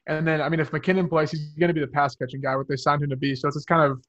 [0.07, 2.55] And then, I mean, if McKinnon plays, he's going to be the pass catching guy,
[2.55, 3.35] what they signed him to be.
[3.35, 4.01] So it's just kind of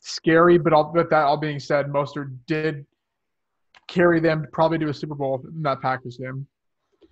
[0.00, 0.58] scary.
[0.58, 2.84] But all, with that all being said, Mostert did
[3.88, 6.46] carry them probably to a Super Bowl in that Packers game.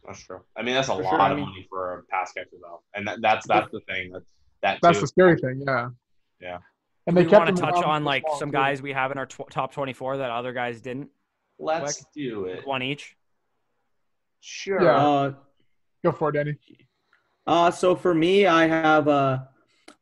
[0.07, 0.41] That's true.
[0.57, 2.57] I mean, that's a For lot sure, I of mean- money for a pass catcher,
[2.61, 4.13] though, and that, that's that's the thing.
[4.13, 4.23] That
[4.63, 5.03] that That's too.
[5.03, 5.89] the scary thing, yeah.
[6.41, 6.59] Yeah.
[7.07, 8.53] And Do they we kept want to touch on like some too.
[8.55, 11.11] guys we have in our tw- top 24 that other guys didn't?
[11.59, 12.07] Let's Quick.
[12.15, 12.67] do it.
[12.67, 13.15] One each.
[14.41, 14.83] Sure.
[14.83, 14.97] Yeah.
[14.97, 15.35] Uh,
[16.03, 16.57] Go for it, Danny.
[17.47, 19.41] Uh, so for me, I have uh,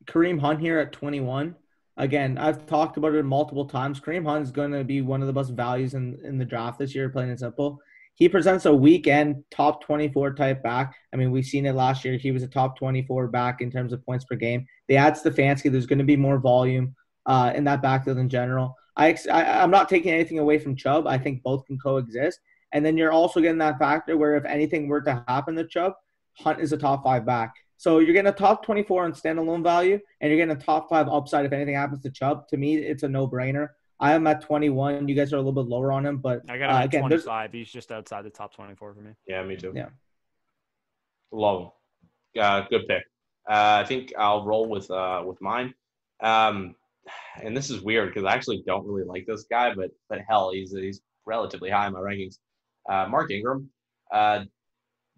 [0.07, 1.55] Kareem Hunt here at 21.
[1.96, 4.00] Again, I've talked about it multiple times.
[4.00, 6.78] Kareem Hunt is going to be one of the best values in, in the draft
[6.78, 7.78] this year, plain and simple.
[8.14, 10.94] He presents a weekend top 24 type back.
[11.12, 12.16] I mean, we've seen it last year.
[12.16, 14.66] He was a top 24 back in terms of points per game.
[14.88, 15.72] They add Stefanski.
[15.72, 16.94] There's going to be more volume
[17.26, 18.76] uh, in that backfield in general.
[18.96, 21.06] I, I, I'm not taking anything away from Chubb.
[21.06, 22.38] I think both can coexist.
[22.72, 25.94] And then you're also getting that factor where if anything were to happen to Chubb,
[26.38, 27.54] Hunt is a top five back.
[27.76, 31.08] So you're getting a top 24 on standalone value, and you're getting a top five
[31.08, 32.46] upside if anything happens to Chubb.
[32.48, 33.70] To me, it's a no-brainer.
[34.03, 35.09] I am at 21.
[35.09, 37.09] You guys are a little bit lower on him, but I got him uh, again,
[37.09, 37.53] there's 25.
[37.53, 39.12] He's just outside the top 24 for me.
[39.28, 39.72] Yeah, me too.
[39.74, 39.90] Yeah.
[41.30, 41.62] Love
[42.34, 42.42] him.
[42.42, 43.05] Uh, good pick.
[43.48, 45.72] Uh, I think I'll roll with uh, with mine.
[46.20, 46.74] Um,
[47.40, 50.50] and this is weird because I actually don't really like this guy, but but hell,
[50.53, 52.38] he's he's relatively high in my rankings.
[52.88, 53.70] Uh, Mark Ingram.
[54.12, 54.44] Uh,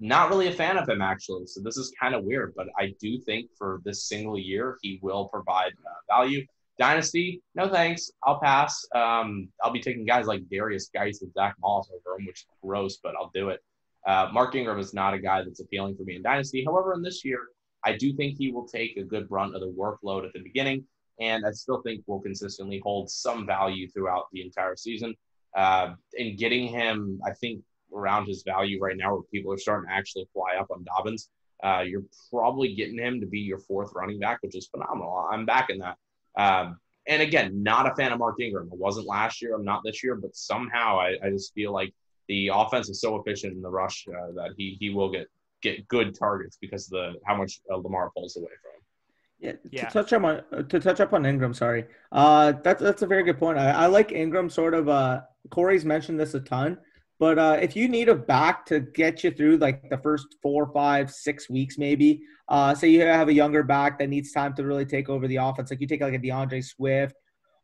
[0.01, 2.53] not really a fan of him actually, so this is kind of weird.
[2.55, 6.45] But I do think for this single year, he will provide uh, value.
[6.79, 8.11] Dynasty, no thanks.
[8.25, 8.85] I'll pass.
[8.95, 12.47] Um, I'll be taking guys like Darius Geis and Zach Moss over him, which is
[12.62, 13.61] gross, but I'll do it.
[14.07, 16.64] Uh, Mark Ingram is not a guy that's appealing for me in Dynasty.
[16.64, 17.41] However, in this year,
[17.85, 20.85] I do think he will take a good brunt of the workload at the beginning,
[21.20, 25.14] and I still think will consistently hold some value throughout the entire season.
[25.57, 27.62] Uh, in getting him, I think
[27.95, 31.31] around his value right now, where people are starting to actually fly up on Dobbins,
[31.62, 35.29] uh, you're probably getting him to be your fourth running back, which is phenomenal.
[35.31, 35.97] I'm backing that.
[36.37, 38.70] Um, and again, not a fan of Mark Ingram.
[38.72, 39.55] I wasn't last year.
[39.55, 41.93] I'm not this year, but somehow I, I just feel like
[42.28, 45.26] the offense is so efficient in the rush uh, that he he will get
[45.62, 48.70] get good targets because of the how much uh, Lamar pulls away from.
[49.41, 49.89] Yeah, Yeah.
[49.89, 51.85] to touch up on to touch up on Ingram, sorry.
[52.11, 53.59] Uh, that's that's a very good point.
[53.59, 54.49] I, I like Ingram.
[54.49, 54.89] Sort of.
[54.89, 55.20] Uh,
[55.51, 56.78] Corey's mentioned this a ton,
[57.18, 60.72] but uh, if you need a back to get you through like the first four,
[60.72, 62.22] five, six weeks, maybe.
[62.48, 65.36] Uh, say you have a younger back that needs time to really take over the
[65.36, 67.14] offense, like you take like a D'Andre Swift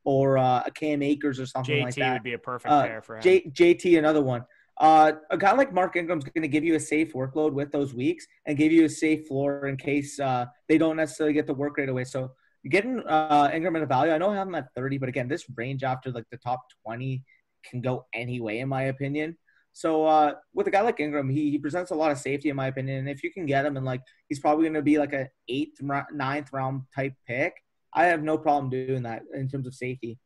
[0.05, 2.01] or uh, a Cam Akers or something JT like that.
[2.01, 3.23] JT would be a perfect Uh, pair for him.
[3.23, 4.45] J- JT, another one.
[4.79, 7.93] Uh, a guy like Mark Ingram's going to give you a safe workload with those
[7.93, 11.53] weeks and give you a safe floor in case uh, they don't necessarily get the
[11.53, 12.05] work right away.
[12.05, 12.31] So
[12.71, 14.13] getting uh, Ingram at a value.
[14.13, 16.61] I know I have him at 30, but again, this range after like the top
[16.87, 17.23] 20
[17.63, 19.37] can go any way, in my opinion.
[19.73, 22.57] So uh, with a guy like Ingram, he, he presents a lot of safety, in
[22.57, 22.99] my opinion.
[22.99, 25.29] And if you can get him, and like he's probably going to be like a
[25.49, 27.55] eighth, ra- ninth round type pick,
[27.95, 30.19] I have no problem doing that in terms of safety.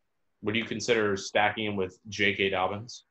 [0.43, 2.51] Would you consider stacking him with J.K.
[2.51, 3.05] Dobbins?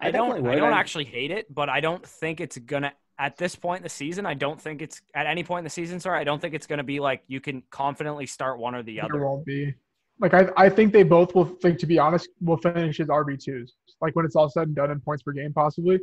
[0.00, 0.28] I don't.
[0.28, 2.92] definitely I don't actually hate it, but I don't think it's gonna.
[3.18, 5.70] At this point in the season, I don't think it's at any point in the
[5.70, 5.98] season.
[6.00, 8.96] Sorry, I don't think it's gonna be like you can confidently start one or the
[8.96, 9.24] There other.
[9.26, 9.74] won't be.
[10.18, 11.44] Like I, I think they both will.
[11.44, 13.74] Think to be honest, will finish as RB twos.
[14.00, 16.00] Like when it's all said and done in points per game, possibly.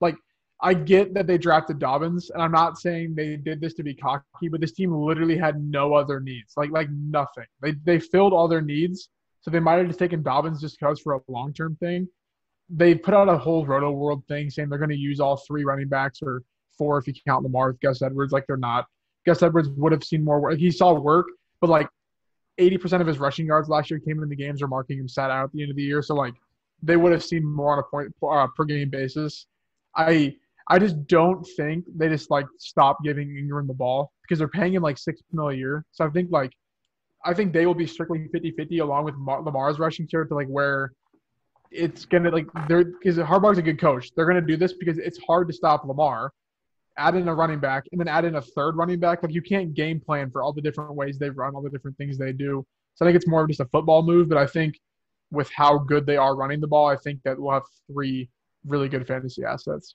[0.00, 0.16] Like
[0.60, 3.94] I get that they drafted Dobbins, and I'm not saying they did this to be
[3.94, 6.54] cocky, but this team literally had no other needs.
[6.56, 7.46] Like like nothing.
[7.60, 9.08] They they filled all their needs,
[9.40, 12.08] so they might have just taken Dobbins just because for a long term thing.
[12.68, 15.64] They put out a whole Roto World thing saying they're going to use all three
[15.64, 16.42] running backs or
[16.76, 18.32] four if you count Lamar with Gus Edwards.
[18.32, 18.86] Like they're not.
[19.24, 20.58] Gus Edwards would have seen more work.
[20.58, 21.26] He saw work,
[21.60, 21.88] but like
[22.58, 25.30] 80% of his rushing yards last year came in the games where Mark Ingram sat
[25.30, 26.02] out at the end of the year.
[26.02, 26.34] So like
[26.82, 29.46] they would have seen more on a point uh, per game basis.
[29.96, 30.36] I
[30.68, 34.74] I just don't think they just like stop giving Ingram the ball because they're paying
[34.74, 35.84] him like six mil a year.
[35.92, 36.52] So I think like
[37.24, 40.48] I think they will be strictly 50-50 along with Mar- Lamar's rushing share to like
[40.48, 40.92] where
[41.70, 44.10] it's gonna like they're because Harbaugh's a good coach.
[44.14, 46.32] They're gonna do this because it's hard to stop Lamar.
[46.98, 49.22] Add in a running back and then add in a third running back.
[49.22, 51.96] Like you can't game plan for all the different ways they run, all the different
[51.98, 52.64] things they do.
[52.94, 54.28] So I think it's more of just a football move.
[54.28, 54.78] But I think
[55.30, 58.30] with how good they are running the ball, I think that we'll have three
[58.64, 59.94] really good fantasy assets.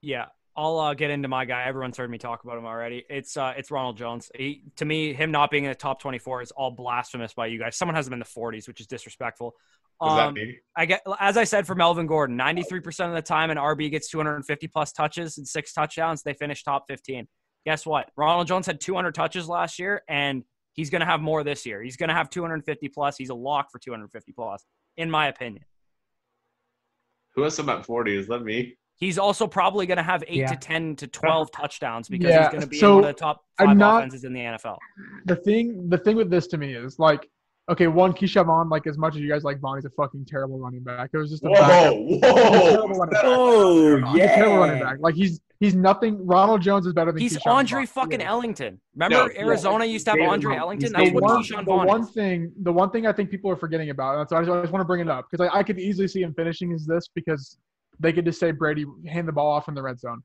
[0.00, 0.26] Yeah,
[0.56, 1.64] I'll uh, get into my guy.
[1.64, 3.04] Everyone's heard me talk about him already.
[3.08, 4.30] It's uh, it's Ronald Jones.
[4.34, 7.58] He, to me, him not being in the top 24 is all blasphemous by you
[7.58, 7.76] guys.
[7.76, 9.54] Someone has him in the 40s, which is disrespectful.
[10.02, 10.56] Was that Um, me?
[10.76, 14.08] I get, as I said for Melvin Gordon, 93% of the time an RB gets
[14.10, 17.28] 250 plus touches and six touchdowns, they finish top 15.
[17.64, 18.10] Guess what?
[18.16, 20.42] Ronald Jones had 200 touches last year, and
[20.72, 21.80] he's going to have more this year.
[21.82, 23.16] He's going to have 250 plus.
[23.16, 24.64] He's a lock for 250 plus,
[24.96, 25.64] in my opinion.
[27.36, 28.16] Who has him at 40?
[28.16, 28.76] Is that me?
[28.96, 30.48] He's also probably going to have eight Yeah.
[30.48, 33.14] to 10 to 12 touchdowns because Yeah, he's going to be so one of the
[33.14, 34.78] top five not- offenses in the NFL.
[35.26, 37.28] The thing the thing with this to me is like
[37.70, 40.24] okay, one Ke'Shawn Vaughn, like as much as you guys like Vaughn, he's a fucking
[40.26, 41.10] terrible running back.
[41.12, 41.94] It was just a backup.
[41.94, 42.98] Whoa, He's a terrible whoa.
[42.98, 43.22] running back.
[43.24, 44.96] Oh, He's a terrible running back.
[45.00, 46.26] Like he's he's nothing.
[46.26, 47.86] Ronald Jones is better than He's Ke'Shawn Andre Vaughn.
[47.86, 48.28] fucking Yeah.
[48.30, 48.80] Ellington.
[48.94, 50.86] Remember No, Arizona used to have David Andre Ellington?
[50.86, 52.10] He's That's David what the one, Ke'Shawn the one is.
[52.10, 54.60] thing, the one thing I think people are forgetting about, and so I just, I
[54.60, 56.84] just want to bring it up because I, I could easily see him finishing is
[56.86, 57.58] this because
[58.00, 60.22] they could just say Brady hand the ball off in the red zone.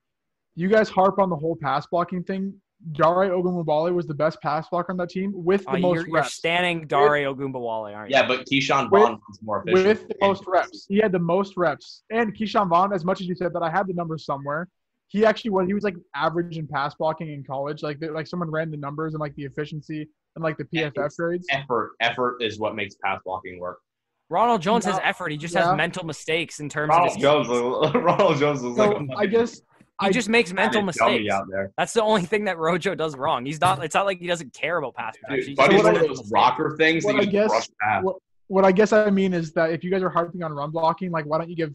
[0.55, 2.53] You guys harp on the whole pass blocking thing.
[2.91, 6.17] Dare Ogunbowale was the best pass blocker on that team with the Uh, most you're,
[6.17, 8.15] you're standing Dare Ogunbowale, aren't you?
[8.15, 9.86] Yeah, but Ke'Shawn With- Vaughn was more efficient.
[9.88, 10.86] with the most reps.
[10.88, 12.03] He had the most reps.
[12.11, 14.67] And Ke'Shawn Vaughn, as much as you said that I had the numbers somewhere,
[15.07, 17.82] he actually was he was like average in pass blocking in college.
[17.82, 21.15] Like they- like someone ran the numbers and like the efficiency and like the PFF
[21.17, 21.47] grades.
[21.49, 21.93] Effort.
[22.01, 23.80] Effort is what makes pass blocking work.
[24.30, 25.32] Ronald Jones has effort.
[25.32, 25.67] He just yeah.
[25.69, 27.47] has mental mistakes in terms Ronald of his Jones.
[27.95, 29.17] Ronald Jones was So like.
[29.17, 31.32] I guess he I- just makes mental mistakes.
[31.34, 31.72] out there.
[31.78, 33.45] That's the only thing that Rojo does wrong.
[33.45, 33.84] He's not.
[33.84, 35.39] It's not like he doesn't care about pass protection.
[35.39, 36.32] Dude, He Buddy's one of those mistakes.
[36.32, 37.70] rocker things What that I you guess-
[38.04, 38.16] what,
[38.48, 41.12] what I guess I mean is that if you guys are harping on run blocking,
[41.12, 41.74] like why don't you give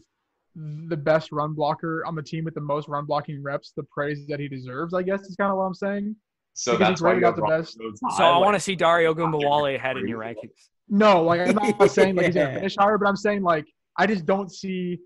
[0.55, 4.25] the best run blocker on the team with the most run blocking reps the praise
[4.27, 4.93] that he deserves?
[4.93, 6.15] I guess is kind of what I'm saying.
[6.55, 7.73] So because that's why rated you out the best.
[7.73, 10.51] So high, I want to see Dare Ogunbowale ahead in your rankings.
[10.87, 12.55] No, like I'm not saying like he's gonna Yeah.
[12.55, 13.65] finish higher, but I'm saying like
[13.97, 14.99] I just don't see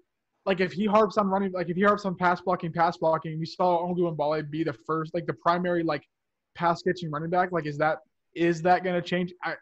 [0.47, 3.37] like if he harps on running, like if he harps on pass blocking, pass blocking,
[3.37, 6.07] we saw Ogunbowale be the first, like the primary like
[6.55, 7.51] pass catching running back.
[7.51, 7.99] Like is that
[8.33, 9.33] is that gonna change?
[9.43, 9.53] I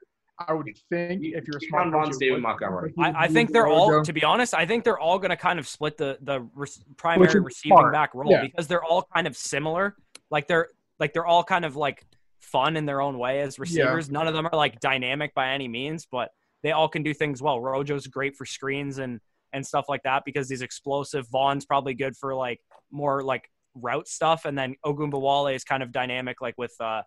[0.48, 2.42] I would think if you're a smart Ke'Shawn coach, David.
[2.42, 2.94] Montgomery.
[2.98, 5.38] Like, I, I think they're all, to be honest, I think they're all going to
[5.38, 6.68] kind of split the the re-
[6.98, 7.94] primary receiving smart.
[7.94, 8.42] back role Yeah.
[8.42, 9.96] because they're all kind of similar.
[10.30, 10.68] Like they're
[11.00, 12.06] like they're all kind of like
[12.42, 14.12] fun in their own way as receivers.
[14.12, 16.32] None of them are like dynamic by any means, but
[16.64, 17.60] they all can do things well.
[17.62, 19.22] Rojo's great for screens and
[19.56, 21.28] and stuff like that because he's explosive.
[21.30, 22.60] Vaughn's probably good for like
[22.92, 27.02] more like route stuff, and then Ogunbowale is kind of dynamic, like with uh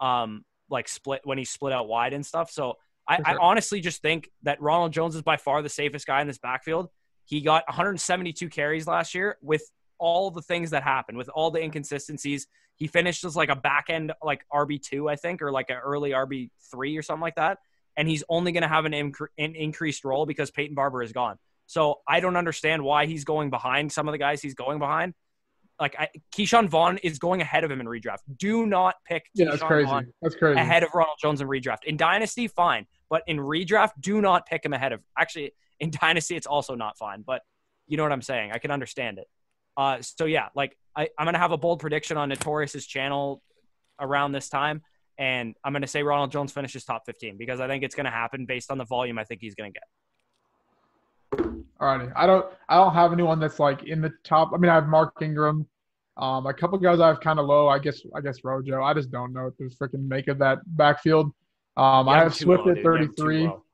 [0.00, 2.50] um like split when he split out wide and stuff.
[2.50, 2.76] So
[3.06, 6.20] I, For I honestly just think that Ronald Jones is by far the safest guy
[6.20, 6.88] in this backfield.
[7.24, 9.62] He got 172 carries last year with
[9.98, 12.46] all the things that happened, with all the inconsistencies.
[12.76, 16.10] He finished as like a back end, like RB2, I think, or like an early
[16.10, 17.58] RB3 or something like that.
[17.96, 21.12] And he's only going to have an, incre- an increased role because Peyton Barber is
[21.12, 21.36] gone.
[21.70, 25.14] So I don't understand why he's going behind some of the guys he's going behind.
[25.78, 28.18] Like I, Ke'Shawn Vaughn is going ahead of him in redraft.
[28.36, 29.86] Do not pick Yeah, that's Ke'Shawn crazy.
[29.86, 30.58] Vaughn That's crazy.
[30.58, 31.84] ahead of Ronald Jones in redraft.
[31.84, 35.00] In dynasty, fine, but in redraft, do not pick him ahead of.
[35.16, 37.42] Actually, in dynasty, it's also not fine, but
[37.86, 38.50] you know what I'm saying.
[38.50, 39.28] I can understand it.
[39.76, 43.44] Uh, so yeah, like I, I'm gonna have a bold prediction on Notorious's channel
[44.00, 44.82] around this time,
[45.18, 48.44] and I'm gonna say Ronald Jones finishes top 15 because I think it's gonna happen
[48.44, 49.84] based on the volume I think he's gonna get.
[51.34, 52.12] Alrighty.
[52.14, 54.52] I don't I don't have anyone that's like in the top.
[54.54, 55.66] I mean, I have Mark Ingram.
[56.16, 57.68] Um, a couple guys I have kind of low.
[57.68, 58.82] I guess I guess Rojo.
[58.82, 61.26] I just don't know what to freaking make of that backfield.
[61.76, 62.84] Um, I have Swift low, at dude.
[62.84, 63.46] You have him too 33.
[63.46, 63.64] low.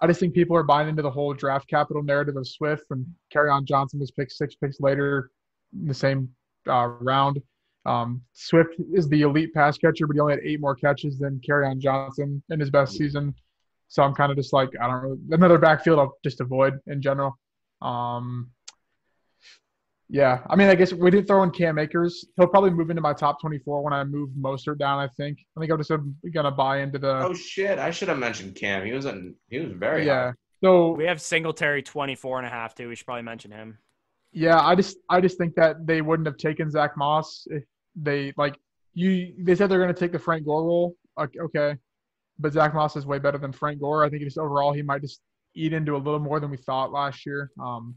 [0.00, 3.06] I just think people are buying into the whole draft capital narrative of Swift and
[3.36, 5.30] on Johnson was picked six picks later
[5.78, 6.30] in the same
[6.68, 7.42] uh, round.
[7.84, 11.40] Um, Swift is the elite pass catcher, but he only had eight more catches than
[11.50, 13.34] on Johnson in his best season.
[13.92, 17.02] So I'm kind of just like, I don't know, another backfield I'll just avoid in
[17.02, 17.38] general.
[17.82, 18.50] Um,
[20.08, 22.24] yeah, I mean, I guess we did throw in Cam Akers.
[22.38, 24.98] He'll probably move into my top 24 when I move Mostert down.
[24.98, 25.40] I think.
[25.54, 25.92] I think I'm just
[26.32, 27.18] gonna buy into the.
[27.18, 27.78] Oh shit!
[27.78, 28.86] I should have mentioned Cam.
[28.86, 29.34] He was in.
[29.50, 30.06] He was very.
[30.06, 30.28] yeah.
[30.28, 30.32] high.
[30.64, 32.88] So We have Singletary 24 and a half too.
[32.88, 33.76] We should probably mention him.
[34.32, 37.64] Yeah, I just I just think that they wouldn't have taken Zach Moss if
[37.94, 38.56] they like
[38.94, 39.34] you.
[39.38, 40.96] They said they're going to take the Frank Gore role.
[41.20, 41.76] Okay, okay,
[42.38, 44.04] but Zach Moss is way better than Frank Gore.
[44.04, 45.20] I think just overall he might just
[45.54, 47.50] eat into a little more than we thought last year.
[47.60, 47.94] Um,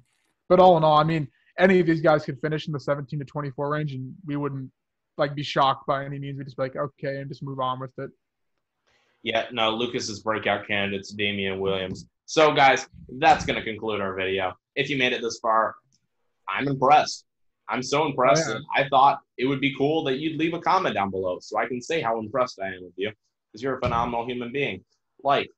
[0.50, 1.28] but all in all, I mean,
[1.58, 4.70] any of these guys could finish in the 17 to 24 range, and we wouldn't
[5.18, 6.38] like be shocked by any means.
[6.38, 8.10] We'd just be like, okay, and just move on with it.
[9.24, 12.06] Yeah, no, Lucas's breakout candidates, Damien Williams.
[12.26, 14.54] So, guys, that's going to conclude our video.
[14.76, 15.76] If you made it this far,
[16.48, 17.26] I'm impressed.
[17.68, 18.48] I'm so impressed.
[18.48, 18.84] Oh, yeah.
[18.84, 21.66] I thought it would be cool that you'd leave a comment down below so I
[21.66, 23.12] can say how impressed I am with you
[23.56, 24.84] because you're a phenomenal human being.
[25.24, 25.50] Like,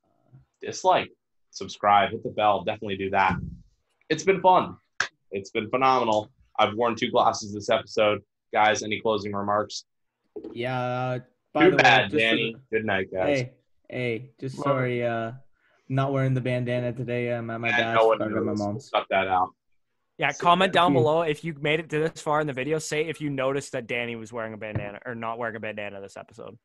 [0.61, 1.09] dislike,
[1.49, 2.63] subscribe, hit the bell.
[2.63, 3.37] Definitely do that.
[4.09, 4.77] It's been fun.
[5.31, 6.29] It's been phenomenal.
[6.59, 8.21] I've worn two glasses this episode.
[8.53, 9.85] Guys, any closing remarks?
[10.53, 11.17] Yeah.
[11.53, 12.55] By Too the way, bad, just for Danny.
[12.71, 13.39] Good night, guys.
[13.39, 13.51] Hey,
[13.89, 15.03] hey, just Love sorry.
[15.03, 15.31] Uh,
[15.89, 17.33] not wearing the bandana today.
[17.33, 17.99] I'm at my Yeah, dad's.
[17.99, 18.59] no one but my knows.
[18.59, 18.89] mom's.
[18.93, 19.49] Cut that out.
[20.19, 20.99] Yeah, So comment down you.
[20.99, 22.77] below if you made it to this far in the video.
[22.77, 25.99] Say if you noticed that Danny was wearing a bandana or not wearing a bandana
[25.99, 26.57] this episode.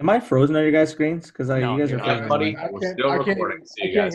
[0.00, 1.26] Am I frozen on your guys' screens?
[1.26, 2.28] Because No, you guys you're not, frozen.
[2.28, 2.56] buddy.
[2.70, 3.66] We're still recording.
[3.66, 4.08] See you guys.